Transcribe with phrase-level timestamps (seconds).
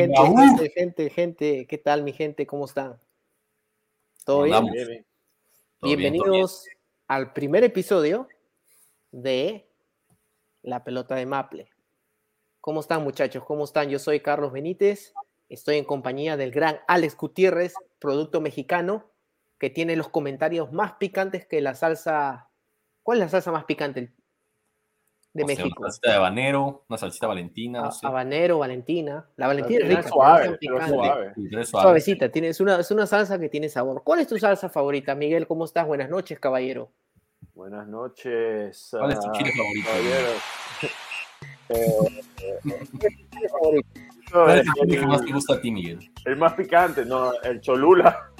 [0.00, 2.46] gente, gente, gente, gente, ¿qué tal mi gente?
[2.46, 2.98] ¿Cómo están?
[4.24, 5.06] ¿Todo bien?
[5.82, 6.66] Bienvenidos
[7.06, 8.26] al primer episodio
[9.10, 9.68] de
[10.62, 11.70] La Pelota de Maple.
[12.60, 13.44] ¿Cómo están muchachos?
[13.44, 13.90] ¿Cómo están?
[13.90, 15.12] Yo soy Carlos Benítez,
[15.48, 19.10] estoy en compañía del gran Alex Gutiérrez, producto mexicano,
[19.58, 22.50] que tiene los comentarios más picantes que la salsa.
[23.02, 24.14] ¿Cuál es la salsa más picante?
[25.32, 25.68] De México.
[25.78, 27.82] una salsita de habanero, una salsita valentina.
[27.82, 28.06] No sé.
[28.06, 29.26] Habanero, valentina.
[29.36, 30.08] La valentina es rica.
[30.08, 31.34] Suave, suave.
[31.64, 34.02] Suavecita, tiene, es, una, es una salsa que tiene sabor.
[34.02, 35.46] ¿Cuál es tu salsa favorita, Miguel?
[35.46, 35.86] ¿Cómo estás?
[35.86, 36.90] Buenas noches, caballero.
[37.54, 38.88] Buenas noches.
[38.90, 39.88] ¿Cuál es tu chile favorito?
[44.32, 46.10] ¿Cuál es el chile que más te gusta a ti, Miguel?
[46.24, 48.32] El más picante, no, el cholula.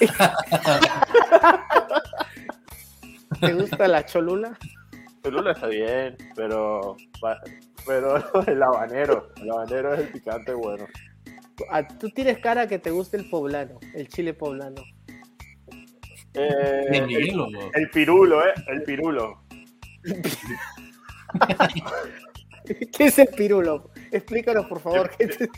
[3.40, 4.58] ¿Te gusta la cholula?
[5.22, 6.96] Cholula está bien, pero,
[7.86, 10.86] pero el habanero, el habanero es el picante bueno.
[11.70, 14.82] Ah, tú tienes cara que te gusta el poblano, el chile poblano.
[16.34, 17.06] Eh, el,
[17.90, 18.54] pirulo, ¿eh?
[18.66, 19.42] El pirulo.
[22.64, 23.90] ¿Qué es el pirulo?
[24.10, 25.10] Explícanos, por favor.
[25.18, 25.48] Se,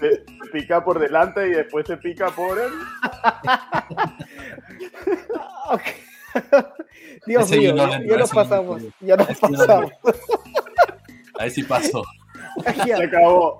[0.52, 2.72] pica por delante y después se pica por él.
[7.26, 8.82] Dios mío, ya, nos pasamos.
[9.00, 9.92] Ya nos pasamos.
[11.38, 12.04] Ahí sí pasó.
[12.62, 13.58] se acabó.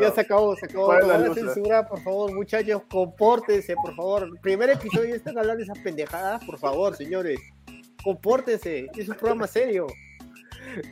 [0.00, 0.98] ya se acabó, se acabó.
[0.98, 4.40] No la censura, por favor, muchachos, compórtense, por favor.
[4.40, 7.40] Primer episodio están hablando de esas pendejadas, por favor, señores.
[8.02, 9.86] Compórtense, es un programa serio.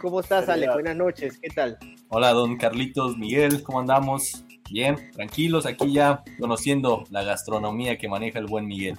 [0.00, 0.68] ¿Cómo estás, Ale?
[0.72, 1.78] Buenas noches, ¿qué tal?
[2.08, 4.44] Hola, don Carlitos, Miguel, ¿cómo andamos?
[4.74, 8.98] Bien, tranquilos, aquí ya conociendo la gastronomía que maneja el buen Miguel.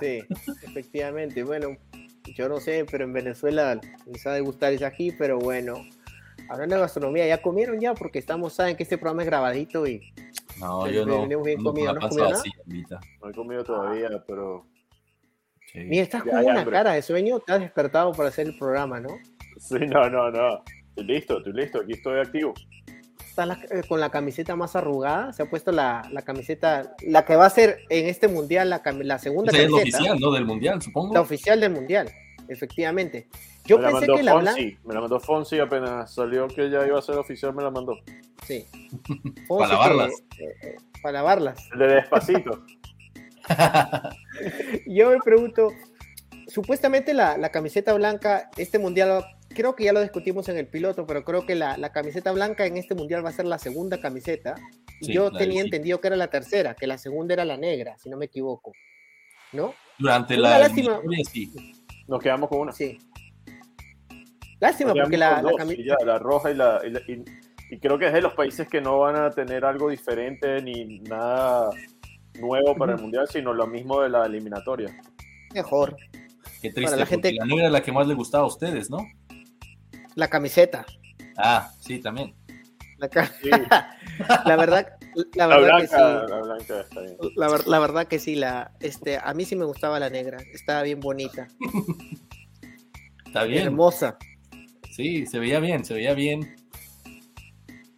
[0.00, 0.20] Sí,
[0.62, 1.42] efectivamente.
[1.42, 1.76] Bueno,
[2.34, 5.74] yo no sé, pero en Venezuela les ha de gustar ese ají, pero bueno.
[6.48, 7.92] Hablando de gastronomía, ¿ya comieron ya?
[7.92, 10.10] Porque estamos, saben que este programa es grabadito y...
[10.58, 11.26] No, yo no.
[11.26, 11.92] bien comido.
[11.92, 14.66] ¿No, no he comido todavía, pero...
[15.70, 15.80] Sí.
[15.80, 19.10] Mira, estás con una cara de sueño, te has despertado para hacer el programa, ¿no?
[19.58, 20.64] Sí, no, no, no.
[20.88, 22.54] Estoy listo, estoy listo, aquí estoy activo
[23.32, 27.34] está eh, con la camiseta más arrugada, se ha puesto la, la, camiseta, la que
[27.34, 29.82] va a ser en este mundial la, la segunda camiseta.
[29.82, 30.32] Es la oficial, ¿no?
[30.32, 31.14] Del mundial, supongo.
[31.14, 32.10] La oficial del mundial,
[32.48, 33.28] efectivamente.
[33.64, 36.98] Yo me pensé que la Fonsi, Me la mandó Fonsi apenas salió que ya iba
[36.98, 37.96] a ser oficial, me la mandó.
[38.46, 38.66] Sí.
[39.48, 40.12] para lavarlas.
[40.38, 41.68] Eh, eh, para lavarlas.
[41.76, 42.64] de despacito.
[44.86, 45.70] Yo me pregunto,
[46.48, 51.06] supuestamente la, la, camiseta blanca, este mundial creo que ya lo discutimos en el piloto,
[51.06, 54.54] pero creo que la, camiseta blanca en este mundial va a ser la segunda camiseta.
[55.00, 58.16] Yo tenía entendido que era la tercera, que la segunda era la negra, si no
[58.16, 58.72] me equivoco.
[59.52, 59.74] ¿No?
[59.98, 61.00] Durante la lástima.
[62.08, 62.72] Nos quedamos con una.
[62.72, 62.98] Sí.
[64.60, 66.04] Lástima porque la, camiseta.
[66.04, 66.80] la roja y la.
[67.70, 71.00] Y, creo que es de los países que no van a tener algo diferente ni
[71.00, 71.70] nada
[72.38, 74.94] nuevo para el mundial, sino lo mismo de la eliminatoria.
[75.54, 75.96] Mejor.
[76.60, 77.32] Qué triste, la, gente...
[77.32, 78.98] la negra es la que más le gustaba a ustedes, ¿no?
[80.14, 80.86] La camiseta.
[81.36, 82.34] Ah, sí, también.
[82.98, 83.08] La,
[84.44, 84.96] la verdad,
[85.34, 85.96] la verdad que sí.
[85.96, 87.16] La, blanca está bien.
[87.66, 91.00] La, verdad que sí, la, este, a mí sí me gustaba la negra, estaba bien
[91.00, 91.48] bonita.
[93.26, 93.64] Está bien.
[93.64, 94.18] Hermosa.
[94.90, 96.56] Sí, se veía bien, se veía bien.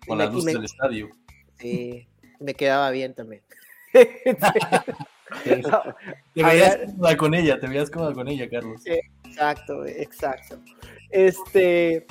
[0.06, 1.10] Con la luz del estadio.
[1.58, 2.06] Sí,
[2.40, 3.42] me quedaba bien también.
[3.92, 4.34] te
[6.42, 8.82] veías cómoda con ella, te veías cómoda con ella, Carlos.
[8.86, 10.60] Exacto, exacto.
[11.14, 12.06] Este,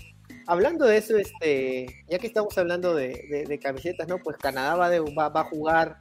[0.47, 4.17] hablando de eso, este, ya que estamos hablando de, camisetas, ¿no?
[4.19, 5.97] Pues Canadá va, va, a jugar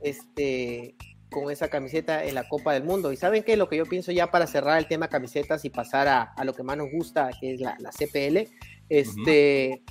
[0.00, 0.94] este,
[1.30, 3.12] con esa camiseta en la Copa del Mundo.
[3.12, 6.06] Y saben qué, lo que yo pienso ya para cerrar el tema camisetas y pasar
[6.06, 8.46] a, lo que más nos gusta, que es la, CPL,
[8.90, 9.82] este,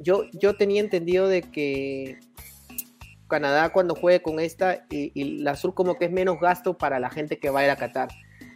[0.00, 2.18] yo, yo tenía entendido de que
[3.28, 6.98] Canadá cuando juegue con esta y, y la Sur como que es menos gasto para
[6.98, 8.08] la gente que va a ir a Qatar.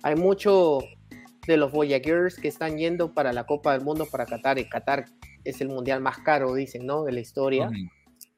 [0.02, 0.80] Hay mucho
[1.46, 4.58] de los Voyagers que están yendo para la Copa del Mundo para Qatar.
[4.58, 5.06] Y Qatar
[5.44, 7.04] es el mundial más caro, dicen, ¿no?
[7.04, 7.70] De la historia.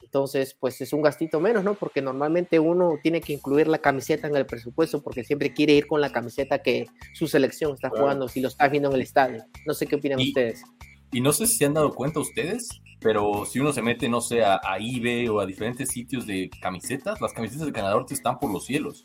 [0.02, 1.74] Entonces, pues es un gastito menos, ¿no?
[1.74, 5.88] Porque normalmente uno tiene que incluir la camiseta en el presupuesto porque siempre quiere ir
[5.88, 9.44] con la camiseta que su selección está jugando, si lo está viendo en el estadio.
[9.66, 10.62] No sé qué opinan ustedes.
[11.10, 12.68] Y no sé si se han dado cuenta ustedes,
[13.00, 16.48] pero si uno se mete, no sé, a, a eBay o a diferentes sitios de
[16.60, 19.02] camisetas, las camisetas de Canadá están por los cielos.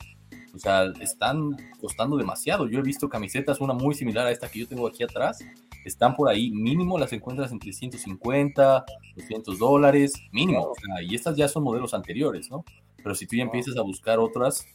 [0.54, 2.68] O sea, están costando demasiado.
[2.68, 5.40] Yo he visto camisetas, una muy similar a esta que yo tengo aquí atrás.
[5.86, 8.86] Están por ahí, mínimo las encuentras entre 150,
[9.16, 10.74] 200 dólares, mínimo.
[11.01, 12.66] y estas ya son modelos anteriores, ¿no?
[12.98, 14.66] Pero si tú ya empiezas a buscar otras,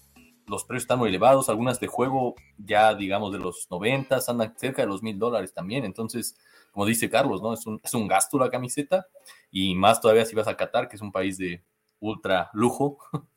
[0.47, 1.49] los precios están muy elevados.
[1.49, 5.85] Algunas de juego ya, digamos, de los 90 andan cerca de los mil dólares también.
[5.85, 6.37] Entonces,
[6.73, 7.53] como dice Carlos, ¿no?
[7.53, 9.07] Es un, es un gasto la camiseta.
[9.51, 11.63] Y más todavía si vas a Qatar, que es un país de,
[12.05, 12.99] ultra lujo.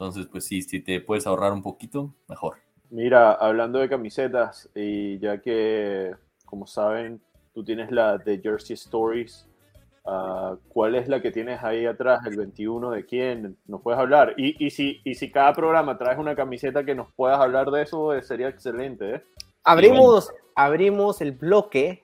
[0.00, 2.56] Entonces, pues sí, si te puedes ahorrar un poquito, mejor.
[2.88, 6.12] Mira, hablando de camisetas, y ya que,
[6.46, 7.20] como saben,
[7.52, 9.46] tú tienes la de Jersey Stories,
[10.06, 12.24] uh, ¿cuál es la que tienes ahí atrás?
[12.24, 13.58] ¿El 21 de quién?
[13.66, 14.32] ¿Nos puedes hablar?
[14.38, 17.82] Y, y, si, y si cada programa traes una camiseta que nos puedas hablar de
[17.82, 19.16] eso, eh, sería excelente.
[19.16, 19.22] ¿eh?
[19.64, 22.02] Abrimos, abrimos el bloque.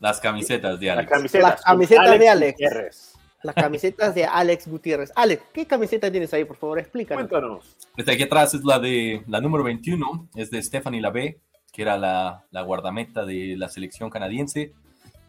[0.00, 1.08] Las camisetas de Alex.
[1.08, 2.52] Las camisetas, Las camisetas de Alex.
[2.54, 3.18] Gutiérrez.
[3.42, 5.12] Las camisetas de Alex Gutiérrez.
[5.14, 6.78] Alex, ¿qué camiseta tienes ahí, por favor?
[6.78, 7.28] Explícanos.
[7.28, 7.76] Cuéntanos.
[7.96, 11.38] Esta aquí atrás es la de la número 21, es de Stephanie Labé,
[11.72, 14.72] que era la, la guardameta de la selección canadiense,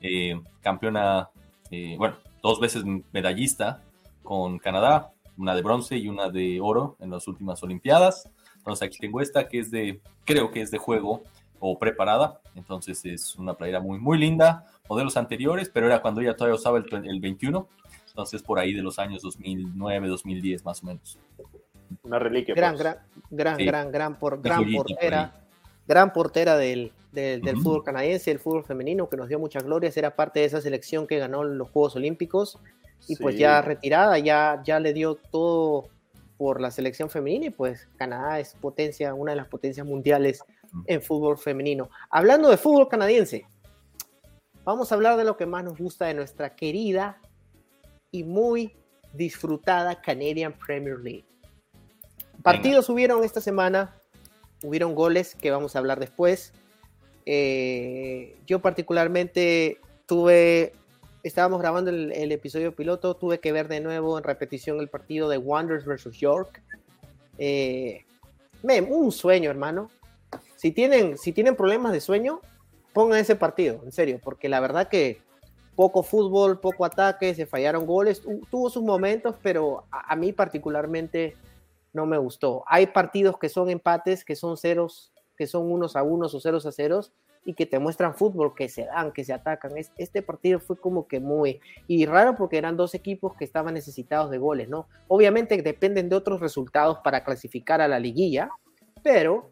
[0.01, 1.29] eh, campeona,
[1.69, 3.83] eh, bueno, dos veces medallista
[4.23, 8.29] con Canadá, una de bronce y una de oro en las últimas Olimpiadas.
[8.57, 11.23] Entonces aquí tengo esta que es de, creo que es de juego
[11.59, 16.35] o preparada, entonces es una playera muy, muy linda, modelos anteriores, pero era cuando ella
[16.35, 17.67] todavía usaba el, el 21,
[18.19, 21.17] entonces por ahí de los años 2009, 2010 más o menos.
[22.03, 22.53] Una reliquia.
[22.53, 22.83] Gran, pues.
[22.83, 22.97] gran,
[23.31, 23.65] gran, Sí.
[23.65, 25.41] gran, gran, por, gran joyita por portera.
[25.87, 29.95] Gran portera del, del, del fútbol canadiense, el fútbol femenino, que nos dio muchas glorias.
[29.95, 32.59] Era parte de esa selección que ganó los Juegos Olímpicos.
[33.07, 35.87] Y pues ya retirada, ya, ya le dio todo
[36.37, 37.45] por la selección femenina.
[37.45, 40.43] Y pues Canadá es potencia, una de las potencias mundiales
[40.85, 41.89] en fútbol femenino.
[42.09, 43.45] Hablando de fútbol canadiense,
[44.65, 47.17] vamos a hablar de lo que más nos gusta de nuestra querida
[48.11, 48.75] y muy
[49.13, 51.25] disfrutada Canadian Premier League.
[52.43, 53.95] Partidos hubieron esta semana,
[54.63, 56.53] hubieron goles que vamos a hablar después.
[57.25, 60.73] Eh, yo particularmente tuve,
[61.23, 65.27] estábamos grabando el, el episodio piloto, tuve que ver de nuevo en repetición el partido
[65.29, 66.61] de Wanderers versus York.
[67.37, 68.05] Eh,
[68.63, 69.89] un sueño, hermano.
[70.55, 72.41] Si tienen, si tienen problemas de sueño,
[72.93, 75.21] pongan ese partido, en serio, porque la verdad que
[75.79, 80.33] poco fútbol, poco ataque, se fallaron goles, tu- tuvo sus momentos, pero a, a mí
[80.33, 81.37] particularmente
[81.93, 82.65] no me gustó.
[82.67, 86.65] Hay partidos que son empates, que son ceros, que son unos a unos o ceros
[86.65, 87.13] a ceros,
[87.45, 89.77] y que te muestran fútbol, que se dan, que se atacan.
[89.77, 91.61] Es- Este partido fue como que muy...
[91.87, 94.85] Y raro porque eran dos equipos que estaban necesitados de goles, ¿no?
[95.07, 98.49] Obviamente dependen de otros resultados para clasificar a la liguilla,
[99.01, 99.49] pero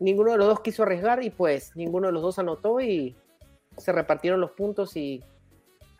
[0.00, 3.14] ninguno de los dos quiso arriesgar y pues ninguno de los dos anotó y
[3.76, 5.22] se repartieron los puntos y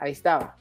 [0.04, 0.58] ahí estaba.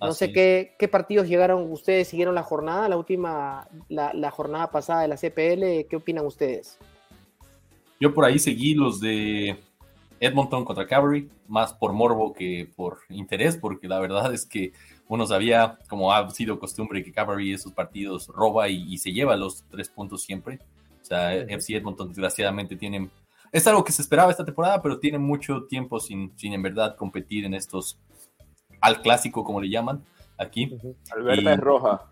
[0.00, 4.30] No Así sé qué, qué partidos llegaron, ustedes siguieron la jornada, la última, la, la
[4.30, 6.78] jornada pasada de la CPL, ¿qué opinan ustedes?
[8.00, 9.56] Yo por ahí seguí los de
[10.20, 14.72] Edmonton contra Cavalry, más por morbo que por interés, porque la verdad es que
[15.08, 19.36] uno sabía, como ha sido costumbre, que Cavalry esos partidos roba y, y se lleva
[19.36, 20.58] los tres puntos siempre.
[21.02, 21.34] O sea.
[21.34, 23.10] FC Edmonton desgraciadamente tienen...
[23.52, 26.96] Es algo que se esperaba esta temporada, pero tiene mucho tiempo sin, sin en verdad
[26.96, 27.98] competir en estos...
[28.84, 30.04] Al clásico, como le llaman
[30.36, 30.76] aquí.
[31.10, 32.02] Alberta Y- es roja.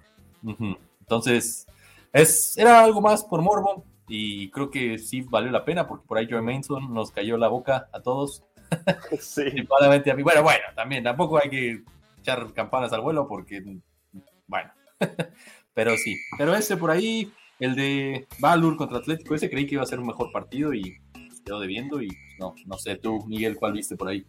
[1.00, 1.66] Entonces,
[2.12, 6.19] es, era algo más por morbo y creo que sí valió la pena porque por
[6.19, 8.43] ahí Joe Manson nos cayó la boca a todos,
[9.20, 9.43] Sí.
[9.43, 10.22] principalmente a mí.
[10.22, 11.82] Bueno, bueno, también tampoco hay que
[12.20, 13.62] echar campanas al vuelo porque,
[14.46, 14.70] bueno,
[15.74, 16.17] pero sí.
[16.38, 20.00] Pero ese por ahí, el de Valur contra Atlético, ese creí que iba a ser
[20.00, 20.98] un mejor partido y
[21.44, 24.24] quedó debiendo y pues, no, no sé, tú, Miguel, ¿cuál viste por ahí?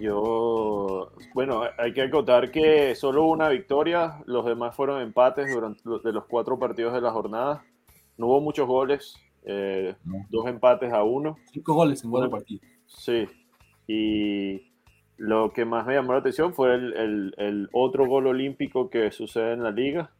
[0.00, 6.02] Yo, bueno, hay que acotar que solo una victoria, los demás fueron empates durante los,
[6.02, 7.64] de los cuatro partidos de la jornada.
[8.16, 10.24] No hubo muchos goles, eh, No.
[10.30, 11.36] dos empates a uno.
[11.52, 12.60] Cinco goles en buen partido.
[12.86, 13.26] Sí.
[13.86, 14.72] Y
[15.16, 19.10] lo que más me llamó la atención fue el, el- el otro gol olímpico que
[19.10, 20.10] sucede en la liga.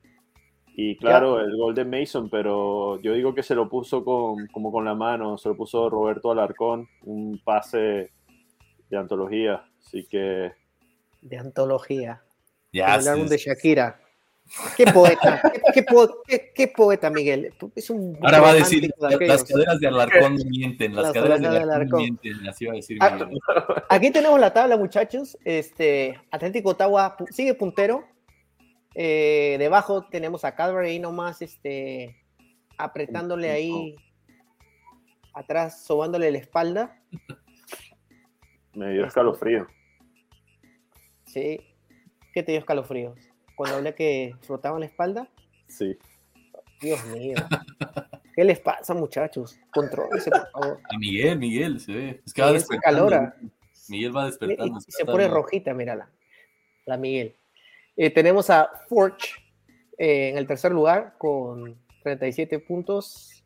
[0.74, 4.70] Y claro, el gol de Mason, pero yo digo que se lo puso con, como
[4.70, 8.12] con la mano, se lo puso Roberto Alarcón, un pase
[8.88, 9.64] de antología.
[9.86, 10.52] Así que
[11.22, 12.22] De antología.
[12.72, 14.00] Ya, el álbum de Shakira.
[14.78, 17.52] Qué poeta, qué, qué po- qué- qué poeta, Miguel.
[17.76, 21.12] Es un Ahora va a decir, de las caderas de Alarcón no mienten, las, Las
[21.12, 22.02] caderas de caderas de Alarcón, Alarcón.
[22.22, 22.96] mienten, así va a decir.
[23.00, 23.38] Ah, Miguel.
[23.90, 25.36] Aquí tenemos la tabla, muchachos.
[25.44, 28.04] Este, Atlético Ottawa sigue puntero.
[28.94, 32.16] Eh, debajo tenemos a Calvary ahí nomás, este,
[32.78, 33.96] apretándole ahí
[35.34, 36.98] atrás, sobándole la espalda.
[38.78, 39.66] Me dio escalofrío.
[41.26, 41.60] Sí.
[42.32, 43.18] ¿Qué te dio escalofríos?
[43.56, 45.28] Cuando hablé que frotaban la espalda.
[45.66, 45.96] Sí.
[46.80, 47.36] Dios mío.
[48.34, 49.58] ¿Qué les pasa, muchachos?
[49.72, 50.80] Contrólense, por favor.
[50.94, 52.22] A Miguel, Miguel, se ve.
[52.24, 52.98] Es que va Miguel se despertando.
[53.10, 53.36] calora.
[53.88, 54.80] Miguel va Y despertando.
[54.80, 56.08] se pone rojita, mírala.
[56.86, 57.36] La Miguel.
[57.96, 59.34] Eh, tenemos a Forge
[59.98, 63.42] eh, en el tercer lugar con 37 puntos.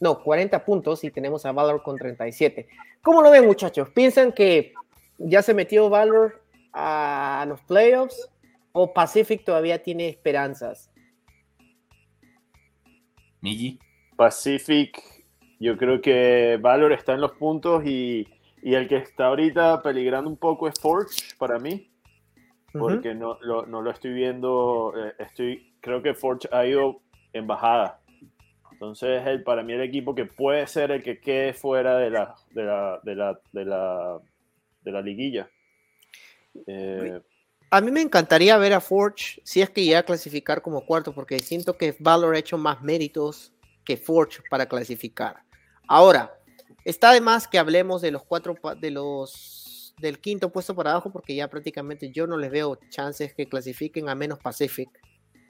[0.00, 2.68] No, 40 puntos y tenemos a Valor con 37.
[3.02, 3.88] ¿Cómo lo ven, muchachos?
[3.90, 4.74] ¿Piensan que
[5.18, 8.28] ya se metió Valor a los playoffs?
[8.72, 10.90] ¿O Pacific todavía tiene esperanzas?
[13.40, 13.78] Migi.
[14.16, 14.98] Pacific,
[15.60, 18.26] yo creo que Valor está en los puntos y,
[18.62, 21.90] y el que está ahorita peligrando un poco es Forge para mí,
[22.72, 27.00] porque no, lo, no, lo, estoy viendo, eh, estoy, creo que Forge ha ido
[27.32, 28.00] en bajada.
[28.76, 32.34] Entonces, el, para mí el equipo que puede ser el que quede fuera de la,
[32.50, 34.18] de la, de la, de la,
[34.82, 35.48] de la liguilla.
[36.66, 37.18] Eh,
[37.70, 41.14] a mí me encantaría ver a Forge si es que llega a clasificar como cuarto,
[41.14, 45.36] porque siento que Valor ha hecho más méritos que Forge para clasificar.
[45.88, 46.38] Ahora,
[46.84, 51.10] está de más que hablemos de los cuatro, de los del quinto puesto para abajo,
[51.10, 54.90] porque ya prácticamente yo no les veo chances que clasifiquen a menos Pacific.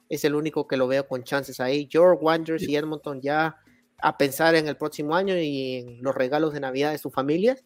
[0.09, 1.89] Es el único que lo veo con chances ahí.
[1.91, 3.57] George Wanderers y Edmonton ya
[3.99, 7.65] a pensar en el próximo año y en los regalos de Navidad de sus familias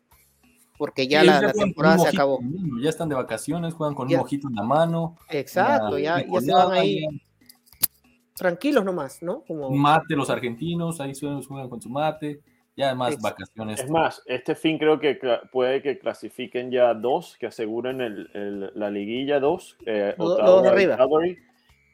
[0.80, 2.40] porque ya la, temporada se acabó.
[2.82, 5.14] Ya están de vacaciones, juegan con un ojito en la mano.
[5.28, 7.04] Exacto, ya, ya, se van ahí
[8.34, 9.42] tranquilos nomás, ¿no?
[9.46, 9.68] Como...
[9.70, 12.40] Mate los argentinos, ahí juegan con su mate,
[12.74, 13.80] ya además vacaciones.
[13.80, 15.20] Es más, este fin creo que
[15.52, 20.96] puede que clasifiquen ya dos, que aseguren el, la liguilla dos, eh, dos arriba.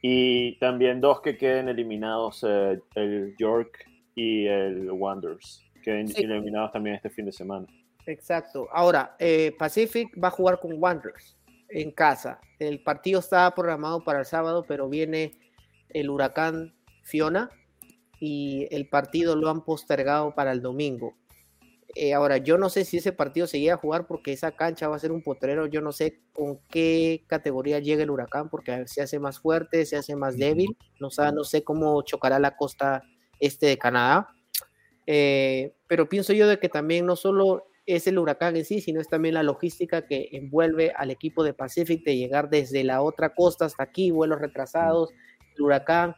[0.03, 6.97] Y también dos que queden eliminados, eh, el York y el Wanderers, queden eliminados también
[6.97, 7.67] este fin de semana.
[8.07, 8.69] Exacto.
[8.73, 11.37] Ahora, eh, Pacific va a jugar con Wanderers
[11.69, 12.41] en casa.
[12.59, 15.33] El partido estaba programado para el sábado, pero viene
[15.91, 17.50] el huracán Fiona
[18.21, 21.17] y el partido lo han postergado para el domingo.
[21.99, 24.87] Eh, ahora, yo no sé si ese partido se llega a jugar porque esa cancha
[24.87, 25.67] va a ser un potrero.
[25.67, 29.97] Yo no sé con qué categoría llega el huracán porque se hace más fuerte, se
[29.97, 30.76] hace más débil.
[31.00, 33.03] No, no sé cómo chocará la costa
[33.41, 34.29] este de Canadá.
[35.07, 39.00] Eh, pero pienso yo de que también no solo es el huracán en sí, sino
[39.00, 43.35] es también la logística que envuelve al equipo de Pacific de llegar desde la otra
[43.35, 45.15] costa hasta aquí, vuelos retrasados,
[45.57, 46.15] el huracán.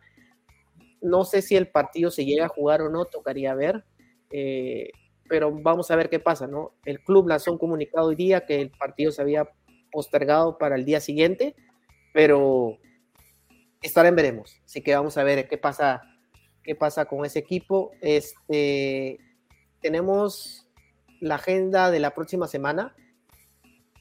[1.00, 3.84] No sé si el partido se llega a jugar o no, tocaría ver,
[4.32, 4.90] eh,
[5.28, 6.72] pero vamos a ver qué pasa, ¿no?
[6.84, 9.48] El club lanzó un comunicado hoy día que el partido se había
[9.92, 11.54] postergado para el día siguiente,
[12.12, 12.78] pero
[13.82, 14.60] estaremos veremos.
[14.64, 16.02] Así que vamos a ver qué pasa,
[16.62, 17.92] qué pasa con ese equipo.
[18.00, 19.18] Este,
[19.80, 20.66] tenemos
[21.20, 22.94] la agenda de la próxima semana.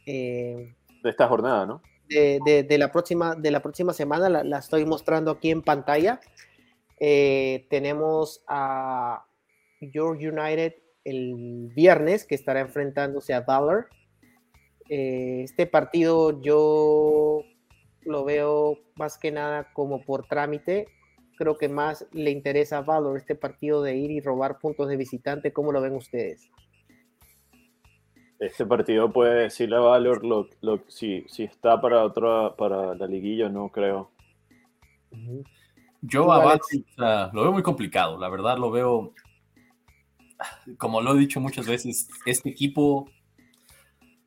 [0.06, 1.82] Eh, de esta jornada, ¿no?
[2.08, 6.22] De, la, próxima, de la próxima semana, la, estoy mostrando aquí en pantalla.
[7.00, 9.26] Eh, tenemos a
[9.82, 10.74] York United
[11.10, 13.88] el viernes, que estará enfrentándose a Valor.
[14.90, 17.42] Eh, este partido yo
[18.02, 20.88] lo veo más que nada como por trámite.
[21.38, 24.98] Creo que más le interesa a Valor este partido de ir y robar puntos de
[24.98, 25.54] visitante.
[25.54, 26.50] ¿Cómo lo ven ustedes?
[28.40, 33.08] este partido puede decirle a Valor lo, lo, si, si está para otra para la
[33.08, 34.12] liguilla, no creo.
[36.02, 36.62] Yo a Valor
[37.34, 39.14] lo veo muy complicado, la verdad lo veo,
[40.78, 43.10] como lo he dicho muchas veces, este equipo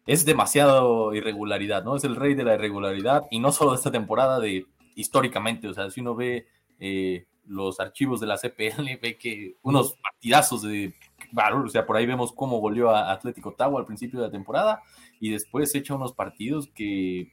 [0.07, 1.97] es demasiado irregularidad, ¿no?
[1.97, 5.75] Es el rey de la irregularidad y no solo de esta temporada, de históricamente, o
[5.75, 6.47] sea, si uno ve
[6.79, 10.95] eh, los archivos de la CPL, ve que unos partidazos de
[11.33, 14.83] o sea, por ahí vemos cómo volvió a Atlético Ottawa al principio de la temporada
[15.21, 17.33] y después echa unos partidos que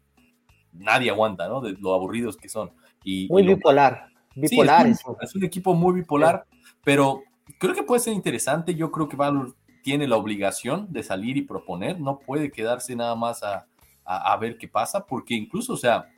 [0.72, 1.62] nadie aguanta, ¿no?
[1.62, 2.72] De lo aburridos que son.
[3.04, 4.88] Y, muy bipolar, bipolar.
[4.88, 6.46] es, un, equipo muy bipolar,
[6.84, 7.24] pero
[7.60, 8.76] creo que puede ser interesante.
[8.76, 13.16] Yo creo que Valor tiene la obligación de salir y proponer, no puede quedarse nada
[13.16, 13.68] más a,
[14.04, 16.10] a, ver qué pasa, porque incluso, o sea,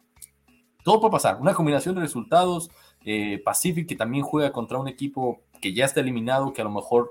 [0.84, 1.40] todo puede pasar.
[1.40, 2.72] Una combinación de resultados,
[3.06, 6.72] eh, Pacific que también juega contra un equipo que ya está eliminado, que a lo
[6.72, 7.10] mejor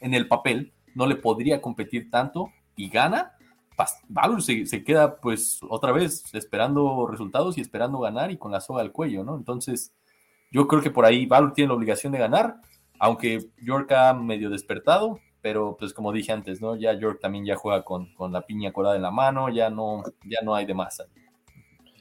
[0.00, 3.32] en el papel no le podría competir tanto y gana,
[4.08, 8.82] Valor se, queda pues otra vez esperando resultados y esperando ganar y con la soga
[8.82, 9.36] al cuello, ¿no?
[9.36, 9.92] Entonces,
[10.52, 12.60] yo creo que por ahí Valor tiene la obligación de ganar,
[12.98, 16.74] aunque York ha medio despertado, pero pues como dije antes, ¿no?
[16.76, 20.40] Ya York también ya juega con, la piña colada en la mano, ya no, ya
[20.42, 21.02] no hay de más.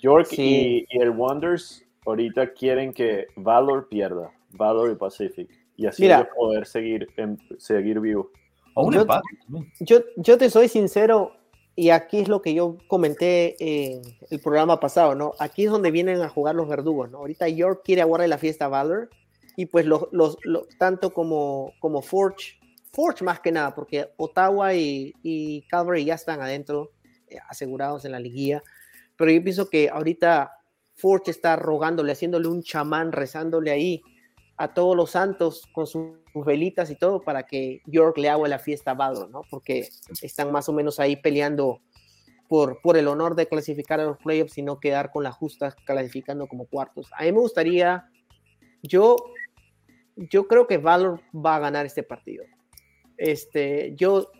[0.02, 6.08] York y, el Wonders ahorita quieren que Valor pierda, Valor y Pacific y así
[6.38, 7.08] poder seguir,
[7.58, 8.32] seguir vivo.
[9.80, 11.34] yo, yo, te soy sincero,
[11.76, 15.34] y aquí es lo que yo comenté en el programa pasado, ¿no?
[15.40, 17.20] Aquí es donde vienen a jugar los verdugos, ¿no?
[17.20, 19.10] Ahorita York quiere aguardar la fiesta Valor,
[19.56, 20.38] y pues los, los,
[20.78, 22.60] tanto como, como Forge,
[22.92, 26.92] Forge más que nada, porque Ottawa y, y Calvary ya están adentro,
[27.28, 28.64] eh, asegurados en la liguilla,
[29.16, 30.52] pero yo pienso que ahorita
[30.96, 34.02] Forge está rogándole, haciéndole un chamán, rezándole ahí
[34.58, 36.14] a todos los santos con sus
[36.46, 39.42] velitas y todo para que York le haga la fiesta a Valor, ¿no?
[39.50, 39.90] Porque
[40.22, 41.82] están más o menos ahí peleando
[42.48, 46.48] por, por el honor de clasificar a los playoffs, sino quedar con las justas clasificando
[46.48, 47.10] como cuartos.
[47.18, 48.10] A mí me gustaría,
[48.84, 49.16] yo,
[50.16, 52.46] yo creo que Valor va a ganar este partido.
[53.18, 54.32] Este, yo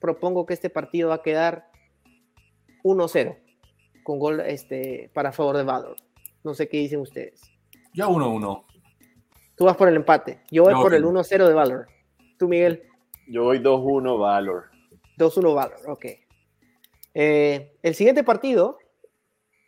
[0.00, 1.68] propongo que este partido va a quedar
[2.82, 3.38] 1-0
[4.02, 5.96] con gol este, para favor de Valor.
[6.42, 7.40] No sé qué dicen ustedes.
[7.94, 8.64] Yo 1-1.
[9.56, 10.40] Tú vas por el empate.
[10.50, 11.86] Yo voy por el 1-0 de Valor.
[12.38, 12.82] Tú, Miguel.
[13.28, 14.70] Yo voy 2-1 Valor.
[15.18, 16.06] 2-1 Valor, ok.
[17.14, 18.78] Eh, el siguiente partido,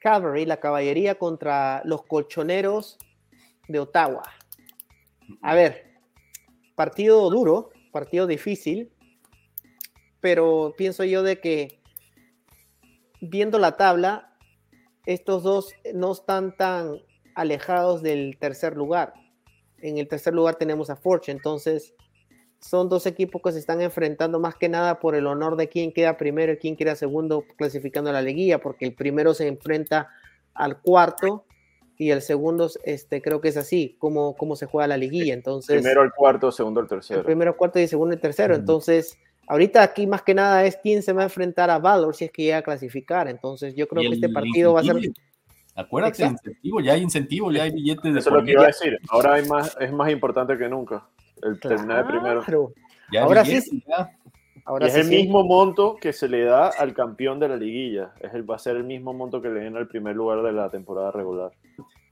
[0.00, 2.98] Cavalry, la caballería contra los colchoneros
[3.68, 4.22] de Ottawa.
[5.42, 5.94] A ver,
[6.74, 8.92] partido duro, partido difícil,
[10.20, 11.80] pero pienso yo de que
[13.20, 14.36] viendo la tabla,
[15.06, 17.00] estos dos no están tan
[17.34, 19.12] alejados del tercer lugar.
[19.78, 21.94] En el tercer lugar tenemos a Forge, entonces
[22.58, 25.92] son dos equipos que se están enfrentando más que nada por el honor de quién
[25.92, 30.08] queda primero y quién queda segundo clasificando a la liguilla, porque el primero se enfrenta
[30.54, 31.44] al cuarto
[31.96, 35.34] y el segundo, este, creo que es así, como, como se juega la liguilla.
[35.34, 37.20] Entonces, primero el cuarto, segundo el tercero.
[37.20, 38.54] El primero el cuarto y segundo el tercero.
[38.54, 42.24] Entonces, ahorita aquí más que nada es quién se va a enfrentar a Valor si
[42.24, 43.28] es que llega a clasificar.
[43.28, 44.96] Entonces, yo creo que este partido va a ser.
[45.76, 48.66] Acuérdate, incentivo, ya hay incentivo, ya hay billetes de Eso es lo que iba a
[48.66, 48.98] decir.
[49.08, 51.04] Ahora hay más, es más importante que nunca
[51.42, 52.44] el terminar de primero.
[53.20, 53.60] ahora sí.
[54.66, 58.14] Ahora es el mismo monto que se le da al campeón de la liguilla.
[58.20, 60.52] Es el, va a ser el mismo monto que le den al primer lugar de
[60.52, 61.52] la temporada regular.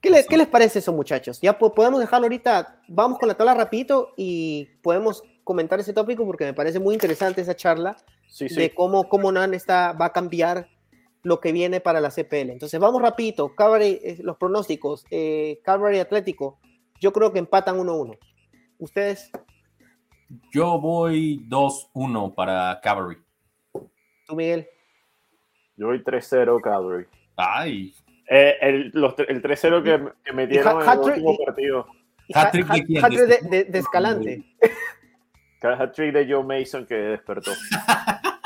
[0.02, 1.40] ¿Qué les, ¿Qué les parece eso, muchachos?
[1.40, 2.82] Ya podemos dejarlo ahorita.
[2.88, 7.40] Vamos con la tabla rapidito y podemos comentar ese tópico porque me parece muy interesante
[7.40, 7.96] esa charla
[8.38, 10.68] de cómo, cómo NAN está, va a cambiar
[11.22, 12.50] lo que viene para la CPL.
[12.50, 13.54] Entonces vamos rapidito.
[13.54, 15.06] Cavalry, eh, los pronósticos.
[15.10, 16.58] Eh, Calvary Atlético.
[17.00, 18.18] Yo creo que empatan 1-1.
[18.78, 19.30] ¿Ustedes?
[20.50, 23.18] Yo voy 2-1 para Cavalry.
[24.26, 24.68] ¿Tú, Miguel?
[25.76, 27.06] Yo voy 3-0 Cavalry.
[27.36, 27.94] Ay.
[28.28, 31.86] Eh, el, el 3-0 que, que, metieron en el último partido.
[32.32, 34.44] Hat-trick de, de, de, Escalante.
[35.62, 37.50] Hat-trick de Joe Mason que despertó.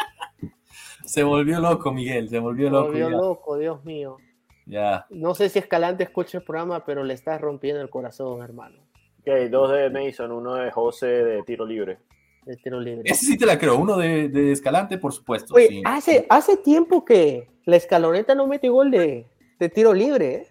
[1.05, 2.29] se volvió loco, Miguel.
[2.29, 2.93] Se volvió loco.
[2.93, 4.17] Se volvió loco, Dios mío.
[4.65, 5.07] Ya.
[5.11, 8.86] No sé si Escalante escucha el programa, pero le estás rompiendo el corazón, hermano.
[9.27, 11.99] Ok, dos de Mason, uno de José de tiro libre.
[12.45, 13.11] De tiro libre.
[13.11, 15.53] Ese sí te la creo, uno de, de Escalante, por supuesto.
[15.55, 19.27] Oye, hace, hace tiempo que la escaloneta no mete gol de,
[19.59, 20.35] de tiro libre.
[20.35, 20.47] ¿eh?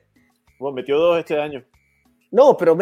[0.59, 1.63] Bueno, metió dos este año.
[2.31, 2.77] No, pero,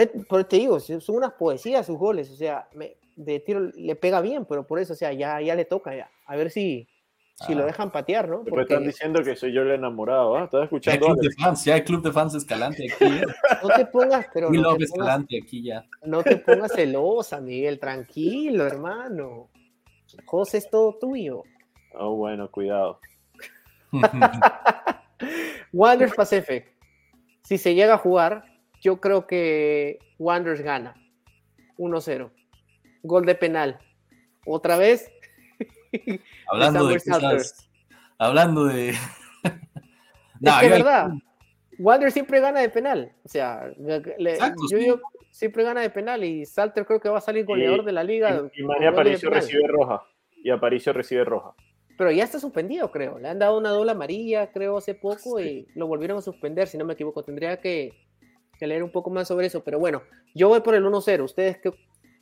[0.45, 2.67] te digo, son unas poesías sus goles, o sea,
[3.15, 6.09] de tiro le pega bien, pero por eso, o sea, ya, ya le toca ya.
[6.25, 6.87] A ver si,
[7.35, 7.65] si lo ah.
[7.65, 8.43] dejan patear, ¿no?
[8.43, 10.45] Porque están diciendo que soy yo el enamorado, ¿ah?
[10.45, 11.07] ¿Estás escuchando?
[11.07, 13.05] Ya hay club de fans, ya hay club de fans Escalante aquí.
[13.05, 13.23] ¿eh?
[13.63, 14.49] No te pongas, pero.
[14.51, 15.85] no te Escalante aquí ya.
[16.05, 19.49] No te pongas celosa, Miguel, tranquilo, hermano.
[20.25, 21.43] José es todo tuyo.
[21.95, 22.99] Oh, bueno, cuidado.
[25.73, 26.71] Wanderers Pacific.
[27.43, 28.45] Si se llega a jugar,
[28.81, 30.95] yo creo que Wanderers gana.
[31.77, 32.31] 1-0.
[33.03, 33.79] Gol de penal.
[34.45, 35.11] Otra vez,
[36.47, 37.01] hablando de
[38.17, 38.89] hablando de.
[38.89, 38.99] es
[40.61, 41.11] que verdad.
[41.79, 43.13] Wander siempre gana de penal.
[43.23, 43.71] O sea,
[44.69, 44.99] yo,
[45.31, 48.49] siempre gana de penal y Salter creo que va a salir goleador de la liga.
[48.55, 50.03] Y, María Aparicio recibe roja.
[50.43, 51.55] Y Aparicio recibe roja.
[51.97, 53.19] Pero ya está suspendido, creo.
[53.19, 56.77] Le han dado una doble amarilla, creo, hace poco y lo volvieron a suspender, si
[56.77, 57.23] no me equivoco.
[57.23, 57.93] Tendría que,
[58.59, 59.63] leer un poco más sobre eso.
[59.63, 60.01] Pero bueno,
[60.33, 61.23] yo voy por el 1-0.
[61.23, 61.71] Ustedes, que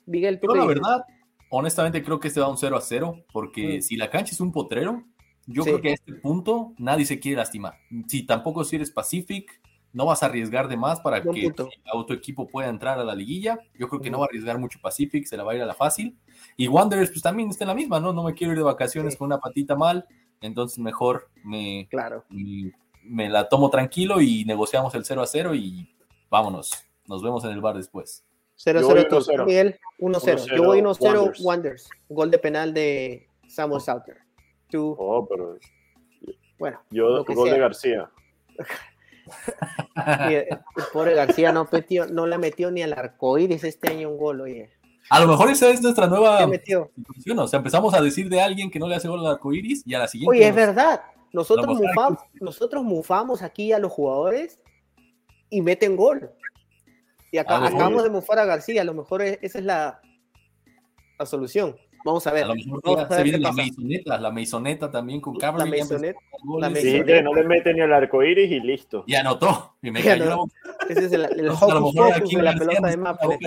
[0.05, 1.05] Miguel, tú la verdad,
[1.51, 3.81] honestamente creo que este va un 0 a 0, porque mm.
[3.81, 5.03] si la cancha es un potrero,
[5.45, 7.77] yo creo que a este punto nadie se quiere lastimar.
[8.07, 9.61] Si tampoco si eres Pacific,
[9.93, 11.53] no vas a arriesgar de más para que
[12.07, 13.59] tu equipo pueda entrar a la liguilla.
[13.77, 15.65] Yo creo que no va a arriesgar mucho Pacific, se la va a ir a
[15.65, 16.17] la fácil.
[16.55, 18.13] Y Wanderers, pues también está en la misma, ¿no?
[18.13, 20.07] No me quiero ir de vacaciones con una patita mal,
[20.39, 22.23] entonces mejor me, claro.
[23.03, 25.93] me, la tomo tranquilo y negociamos el 0 a 0 y
[26.29, 26.71] vámonos.
[27.07, 28.23] Nos vemos en el bar después.
[28.65, 30.55] 0-0 Miguel, 1-0.
[30.55, 31.89] Yo voy 1-0 Wonders.
[32.09, 34.17] Gol de penal de Samuel Salter.
[34.69, 34.95] Tú.
[34.97, 35.57] Oh, pero.
[36.59, 36.81] Bueno.
[36.91, 38.09] Yo, gol de García.
[40.29, 40.47] el,
[40.93, 44.69] pobre García no, metió, no la metió ni al arcoíris este año un gol, oye.
[45.09, 47.39] A lo mejor esa es nuestra nueva situación.
[47.39, 49.93] O sea, empezamos a decir de alguien que no le hace gol al arcoíris y
[49.93, 50.37] a la siguiente.
[50.37, 51.01] Oye, es verdad.
[51.33, 54.59] Nosotros mufamos, nosotros mufamos aquí a los jugadores
[55.49, 56.31] y meten gol.
[57.31, 60.01] Y acá, acabamos de mufar a García, a lo mejor esa es la,
[61.17, 61.75] la solución.
[62.03, 62.45] Vamos a ver.
[62.45, 65.65] A lo mejor se viene la meisoneta, la meisoneta también con Cabra.
[65.65, 66.19] La meisoneta.
[66.75, 69.03] Sí, que no le mete ni el arco iris y listo.
[69.05, 69.75] Y anotó.
[69.81, 70.45] Y me cayó no.
[70.89, 73.39] Ese es el, el hocus pocus de la pelota de Maple.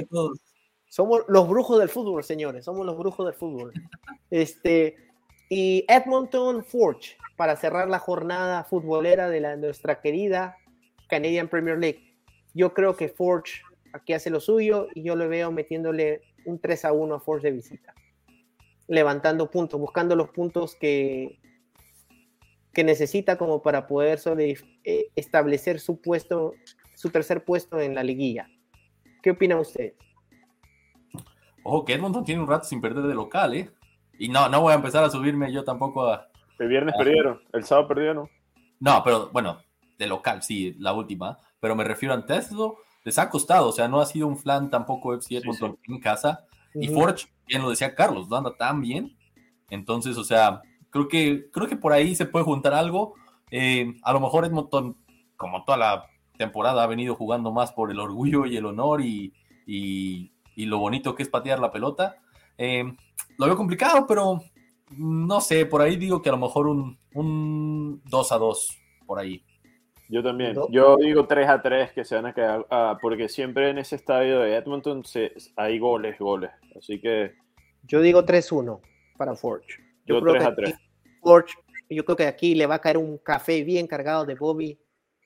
[0.88, 2.64] Somos los brujos del fútbol, señores.
[2.64, 3.72] Somos los brujos del fútbol.
[4.30, 4.96] Este,
[5.48, 7.16] y Edmonton Forge.
[7.36, 10.56] para cerrar la jornada futbolera de la, nuestra querida
[11.08, 12.14] Canadian Premier League.
[12.54, 13.62] Yo creo que Forge
[13.94, 17.46] aquí hace lo suyo y yo lo veo metiéndole un 3 a 1 a Forge
[17.46, 17.94] de visita.
[18.88, 21.38] Levantando puntos, buscando los puntos que,
[22.72, 24.20] que necesita como para poder
[24.84, 26.54] eh, establecer su puesto,
[26.96, 28.48] su tercer puesto en la liguilla.
[29.22, 29.94] ¿Qué opinan ustedes?
[31.62, 33.70] Ojo, que Edmonton tiene un rato sin perder de local, ¿eh?
[34.18, 36.28] Y no, no voy a empezar a subirme yo tampoco a...
[36.58, 38.28] El viernes perdieron, el sábado perdieron.
[38.80, 39.58] No, pero bueno,
[39.98, 41.38] de local, sí, la última.
[41.60, 42.70] Pero me refiero a Tesla,
[43.04, 46.46] les ha costado, o sea, no ha sido un flan tampoco FC Edmonton en casa.
[46.74, 49.16] Y Forge, bien lo decía Carlos, no anda tan bien.
[49.70, 53.14] Entonces, o sea, creo que, creo que por ahí se puede juntar algo.
[53.50, 54.96] Eh, a lo mejor Edmonton,
[55.36, 56.06] como toda la
[56.38, 59.32] temporada, ha venido jugando más por el orgullo y el honor y,
[59.66, 62.16] y, lo bonito que es patear la pelota.
[62.56, 62.84] Eh,
[63.38, 64.40] lo veo complicado, pero
[64.96, 69.18] no sé, por ahí digo que a lo mejor un, un 2 a 2, por
[69.18, 69.44] ahí.
[70.14, 70.54] Yo también.
[70.70, 73.96] Yo digo 3 a 3 que se van a quedar, ah, porque siempre en ese
[73.96, 76.52] estadio de Edmonton se, hay goles, goles.
[76.78, 77.34] Así que.
[77.82, 78.80] Yo digo 3-1
[79.18, 79.82] para Forge.
[80.06, 80.74] Yo, creo 3 que a 3.
[81.20, 81.54] Forge,
[81.90, 84.78] yo creo que aquí le va a caer un café bien cargado de Bobby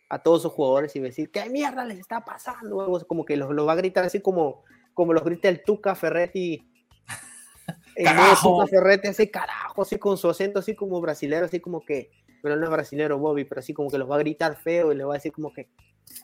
[0.09, 3.05] a todos sus jugadores y va a decir, ¿qué mierda les está pasando?
[3.07, 6.67] Como que lo, va a gritar así como, como los grita el Tuca Ferretti.
[7.95, 8.07] El
[8.43, 12.11] Tuca Ferretti hace carajo, así con su acento así como brasilero, así como que
[12.43, 14.97] pero no es brasilero Bobby, pero así como que los va a gritar feo y
[14.97, 15.69] le va a decir como que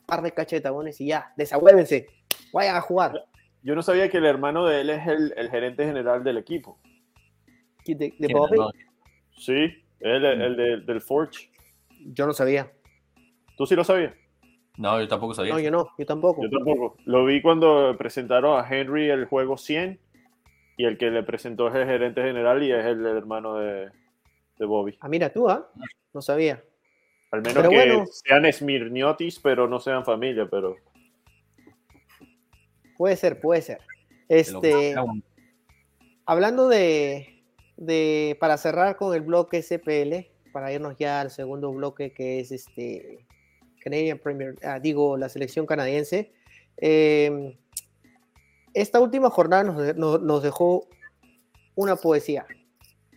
[0.07, 2.07] par de cachetabones y ya, desahuévense,
[2.53, 3.25] vayan a jugar.
[3.63, 6.79] Yo no sabía que el hermano de él es el, el gerente general del equipo.
[7.87, 8.59] ¿De, Bobby?
[9.37, 11.51] Sí, él, el, del Forge.
[12.07, 12.71] Yo no sabía.
[13.57, 14.15] ¿Tú sí lo sabías?
[14.77, 15.53] No, yo tampoco sabía.
[15.53, 16.43] No, yo no, yo tampoco.
[16.43, 16.97] Yo tampoco.
[17.05, 20.01] Lo vi cuando presentaron a Henry el juego 100
[20.77, 23.91] y el que le presentó es el gerente general y es el hermano de,
[24.59, 24.97] de Bobby.
[25.01, 25.71] Ah, mira tú, ¿ah?
[26.15, 26.65] No sabía.
[27.33, 30.77] Al menos que sean Smirniotis, pero no sean familia, pero.
[32.97, 33.81] Puede ser, puede ser.
[34.29, 34.95] Este.
[36.25, 37.43] Hablando de,
[37.77, 38.37] de.
[38.39, 43.27] Para cerrar con el bloque SPL, para irnos ya al segundo bloque que es este.
[43.81, 46.33] Canadian Premier, ah, digo, la selección canadiense.
[46.77, 47.59] Em,
[48.73, 50.89] esta última jornada nos, nos dejó
[51.75, 52.47] una poesía.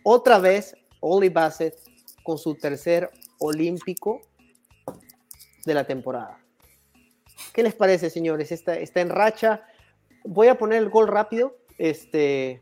[0.02, 1.87] Otra vez Oli Bassett
[2.28, 4.20] con su tercer olímpico
[5.64, 6.38] de la temporada.
[7.54, 8.52] ¿Qué les parece, señores?
[8.52, 9.62] Está, está en racha.
[10.24, 12.60] Voy a poner el gol rápido este,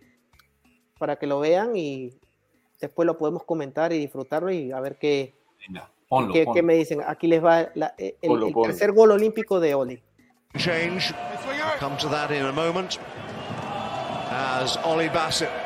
[1.00, 2.16] para que lo vean y
[2.80, 5.34] después lo podemos comentar y disfrutarlo y a ver qué,
[6.32, 7.02] qué, me dicen.
[7.04, 10.00] Aquí les va el, tercer gol olímpico de Oli.
[10.56, 11.12] Change.
[11.80, 13.00] Come to that in a moment.
[14.30, 15.65] As Oli Bassett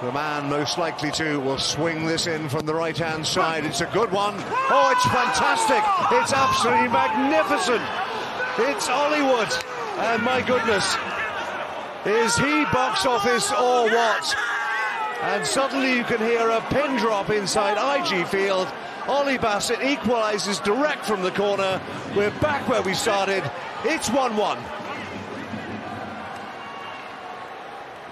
[0.00, 3.64] The man most likely to will swing this in from the right hand side.
[3.64, 4.34] It's a good one.
[4.38, 5.82] Oh, it's fantastic.
[6.16, 7.82] It's absolutely magnificent.
[8.58, 9.52] It's Hollywood.
[9.98, 10.96] And my goodness,
[12.06, 14.36] is he box office or what?
[15.22, 18.68] And suddenly you can hear a pin drop inside IG Field.
[19.08, 21.80] Ollie Bassett equalises direct from the corner.
[22.14, 23.42] We're back where we started.
[23.82, 24.58] It's 1 1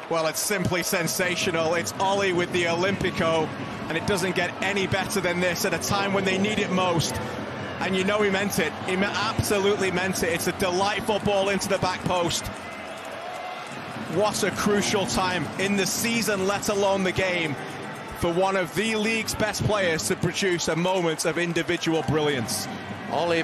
[0.09, 1.75] Well, it's simply sensational.
[1.75, 3.49] It's Ollie with the Olympico,
[3.89, 6.71] and it doesn't get any better than this at a time when they need it
[6.71, 7.17] most.
[7.81, 8.73] And you know he meant it.
[8.87, 10.33] He absolutely meant it.
[10.33, 12.47] It's a delightful ball into the back post.
[14.15, 17.57] What a crucial time in the season, let alone the game,
[18.21, 22.69] for one of the league's best players to produce a moment of individual brilliance.
[23.11, 23.43] Ollie.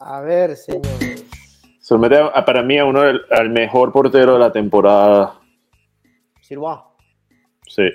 [0.00, 1.37] A ver, señores.
[1.88, 5.40] Se mete para mí a uno al mejor portero de la temporada.
[6.42, 6.86] Silva.
[7.66, 7.88] Sí.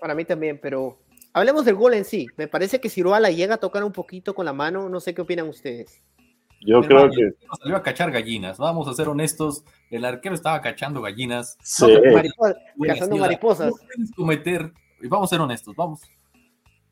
[0.00, 0.98] Para mí también, pero
[1.32, 2.26] hablemos del gol en sí.
[2.36, 4.88] Me parece que Silva la llega a tocar un poquito con la mano.
[4.88, 6.02] No sé qué opinan ustedes.
[6.62, 7.34] Yo creo que.
[7.60, 8.58] Salió a cachar gallinas.
[8.58, 9.62] Vamos a ser honestos.
[9.88, 11.56] El arquero estaba cachando gallinas.
[11.62, 11.86] Sí.
[12.84, 13.72] cazando mariposas.
[14.16, 14.72] cometer.
[15.00, 15.76] Y vamos a ser honestos.
[15.76, 16.00] Vamos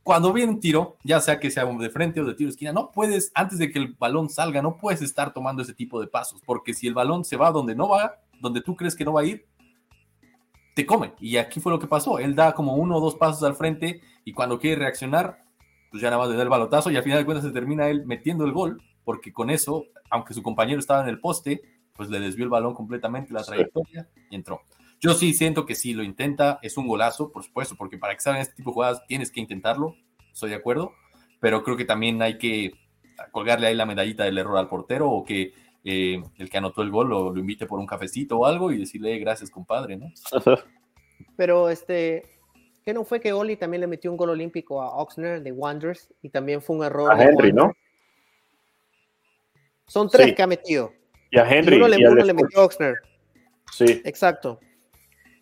[0.09, 2.73] cuando viene un tiro, ya sea que sea de frente o de tiro de esquina,
[2.73, 6.07] no puedes, antes de que el balón salga, no puedes estar tomando ese tipo de
[6.07, 9.13] pasos, porque si el balón se va donde no va, donde tú crees que no
[9.13, 9.45] va a ir,
[10.75, 11.13] te come.
[11.21, 12.19] Y aquí fue lo que pasó.
[12.19, 15.45] Él da como uno o dos pasos al frente y cuando quiere reaccionar,
[15.91, 17.91] pues ya nada más le da el balotazo y al final de cuentas se termina
[17.91, 21.61] él metiendo el gol, porque con eso, aunque su compañero estaba en el poste,
[21.93, 24.63] pues le desvió el balón completamente la trayectoria y entró.
[25.01, 28.21] Yo sí siento que si lo intenta, es un golazo, por supuesto, porque para que
[28.21, 29.95] salgan este tipo de jugadas tienes que intentarlo,
[30.33, 30.93] estoy de acuerdo,
[31.41, 32.73] pero creo que también hay que
[33.31, 35.53] colgarle ahí la medallita del error al portero o que
[35.85, 38.79] eh, el que anotó el gol lo, lo, invite por un cafecito o algo y
[38.79, 40.13] decirle gracias, compadre, ¿no?
[41.37, 42.25] Pero este,
[42.85, 46.13] ¿qué no fue que Oli también le metió un gol olímpico a Oxner de Wanderers
[46.23, 47.13] y también fue un error?
[47.13, 47.73] A Henry, ¿no?
[49.87, 50.93] Son tres que ha metido.
[51.31, 51.77] Y a Henry.
[51.77, 52.97] Y uno, le, uno le metió a Oxner.
[53.73, 54.03] Sí.
[54.05, 54.61] Exacto.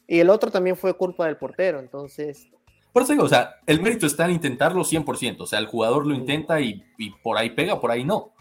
[0.07, 2.49] Y el otro también fue culpa del portero, entonces.
[2.93, 5.41] Por eso digo, o sea, el mérito está en intentarlo 100%.
[5.41, 8.33] O sea, el jugador lo intenta y, y por ahí pega, por ahí no.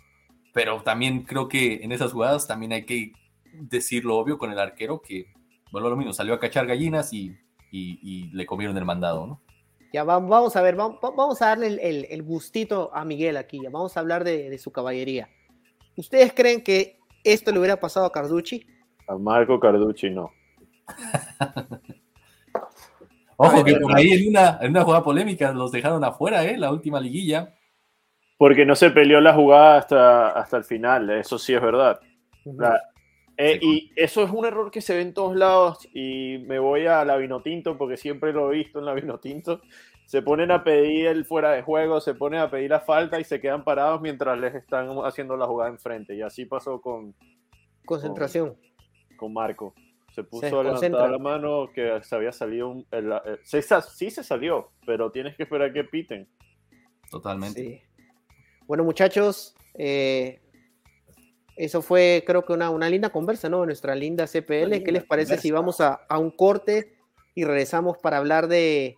[0.53, 3.11] Pero también creo que en esas jugadas también hay que
[3.59, 5.33] decir lo obvio con el arquero que,
[5.71, 7.37] bueno, lo mismo, salió a cachar gallinas y,
[7.71, 9.41] y, y le comieron el mandado, ¿no?
[9.93, 13.61] Ya vamos a ver, vamos, vamos a darle el, el, el, gustito a Miguel aquí,
[13.63, 15.29] ya vamos a hablar de, de, su caballería.
[15.95, 18.65] ¿Ustedes creen que esto le hubiera pasado a Carducci?
[19.07, 20.31] A Marco Carducci no.
[23.37, 26.57] Ojo que por ahí en una, en una jugada polémica los dejaron afuera, ¿eh?
[26.57, 27.53] La última liguilla.
[28.37, 31.99] Porque no se peleó la jugada hasta, hasta el final, eso sí es verdad.
[32.43, 32.81] La,
[33.37, 36.87] eh, y eso es un error que se ve en todos lados y me voy
[36.87, 39.61] a la Vinotinto porque siempre lo he visto en la Vinotinto.
[40.05, 43.23] Se ponen a pedir el fuera de juego, se ponen a pedir la falta y
[43.23, 46.15] se quedan parados mientras les están haciendo la jugada enfrente.
[46.15, 47.15] Y así pasó con...
[47.85, 48.49] Concentración.
[48.49, 49.73] Con, con Marco.
[50.15, 52.69] Se puso se a levantar la mano que se había salido...
[52.69, 53.59] Un, el, el, sí,
[53.93, 56.29] sí se salió, pero tienes que esperar que piten.
[57.11, 57.61] Totalmente.
[57.61, 57.81] Sí.
[58.65, 60.39] Bueno, muchachos, eh,
[61.57, 63.65] eso fue, creo que una, una linda conversa, ¿no?
[63.65, 64.69] Nuestra linda CPL.
[64.69, 65.41] Linda ¿Qué les parece conversa.
[65.41, 66.95] si vamos a, a, un corte
[67.33, 68.97] y regresamos para hablar de